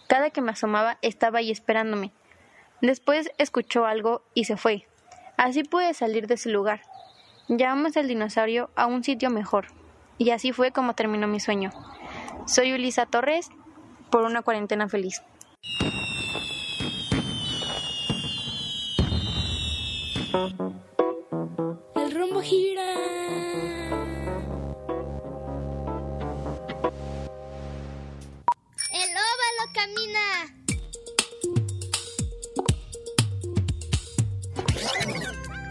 Cada 0.08 0.30
que 0.30 0.40
me 0.40 0.52
asomaba 0.52 0.98
estaba 1.02 1.38
ahí 1.38 1.50
esperándome. 1.50 2.10
Después 2.80 3.30
escuchó 3.38 3.86
algo 3.86 4.22
y 4.34 4.44
se 4.44 4.56
fue. 4.56 4.88
Así 5.36 5.62
pude 5.62 5.94
salir 5.94 6.26
de 6.26 6.34
ese 6.34 6.50
lugar. 6.50 6.82
Llevamos 7.48 7.96
el 7.96 8.08
dinosaurio 8.08 8.70
a 8.74 8.86
un 8.86 9.04
sitio 9.04 9.30
mejor. 9.30 9.66
Y 10.22 10.30
así 10.30 10.52
fue 10.52 10.70
como 10.70 10.94
terminó 10.94 11.26
mi 11.26 11.40
sueño. 11.40 11.72
Soy 12.46 12.72
Ulisa 12.72 13.06
Torres 13.06 13.48
por 14.08 14.22
una 14.22 14.42
cuarentena 14.42 14.88
feliz. 14.88 15.20
El 21.96 22.14
rumbo 22.14 22.40
gira. 22.40 22.94
El 28.92 29.10
óvalo 29.10 29.64
camina. 29.74 30.20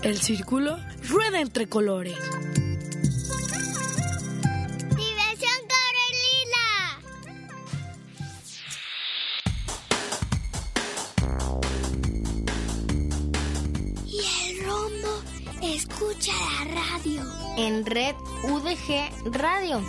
El 0.04 0.18
círculo 0.20 0.78
rueda 1.08 1.40
entre 1.40 1.70
colores. 1.70 2.18
Escucha 16.02 16.32
la 16.66 16.82
radio. 16.82 17.22
En 17.58 17.86
Red 17.86 18.16
UDG 18.44 19.36
Radio. 19.36 19.82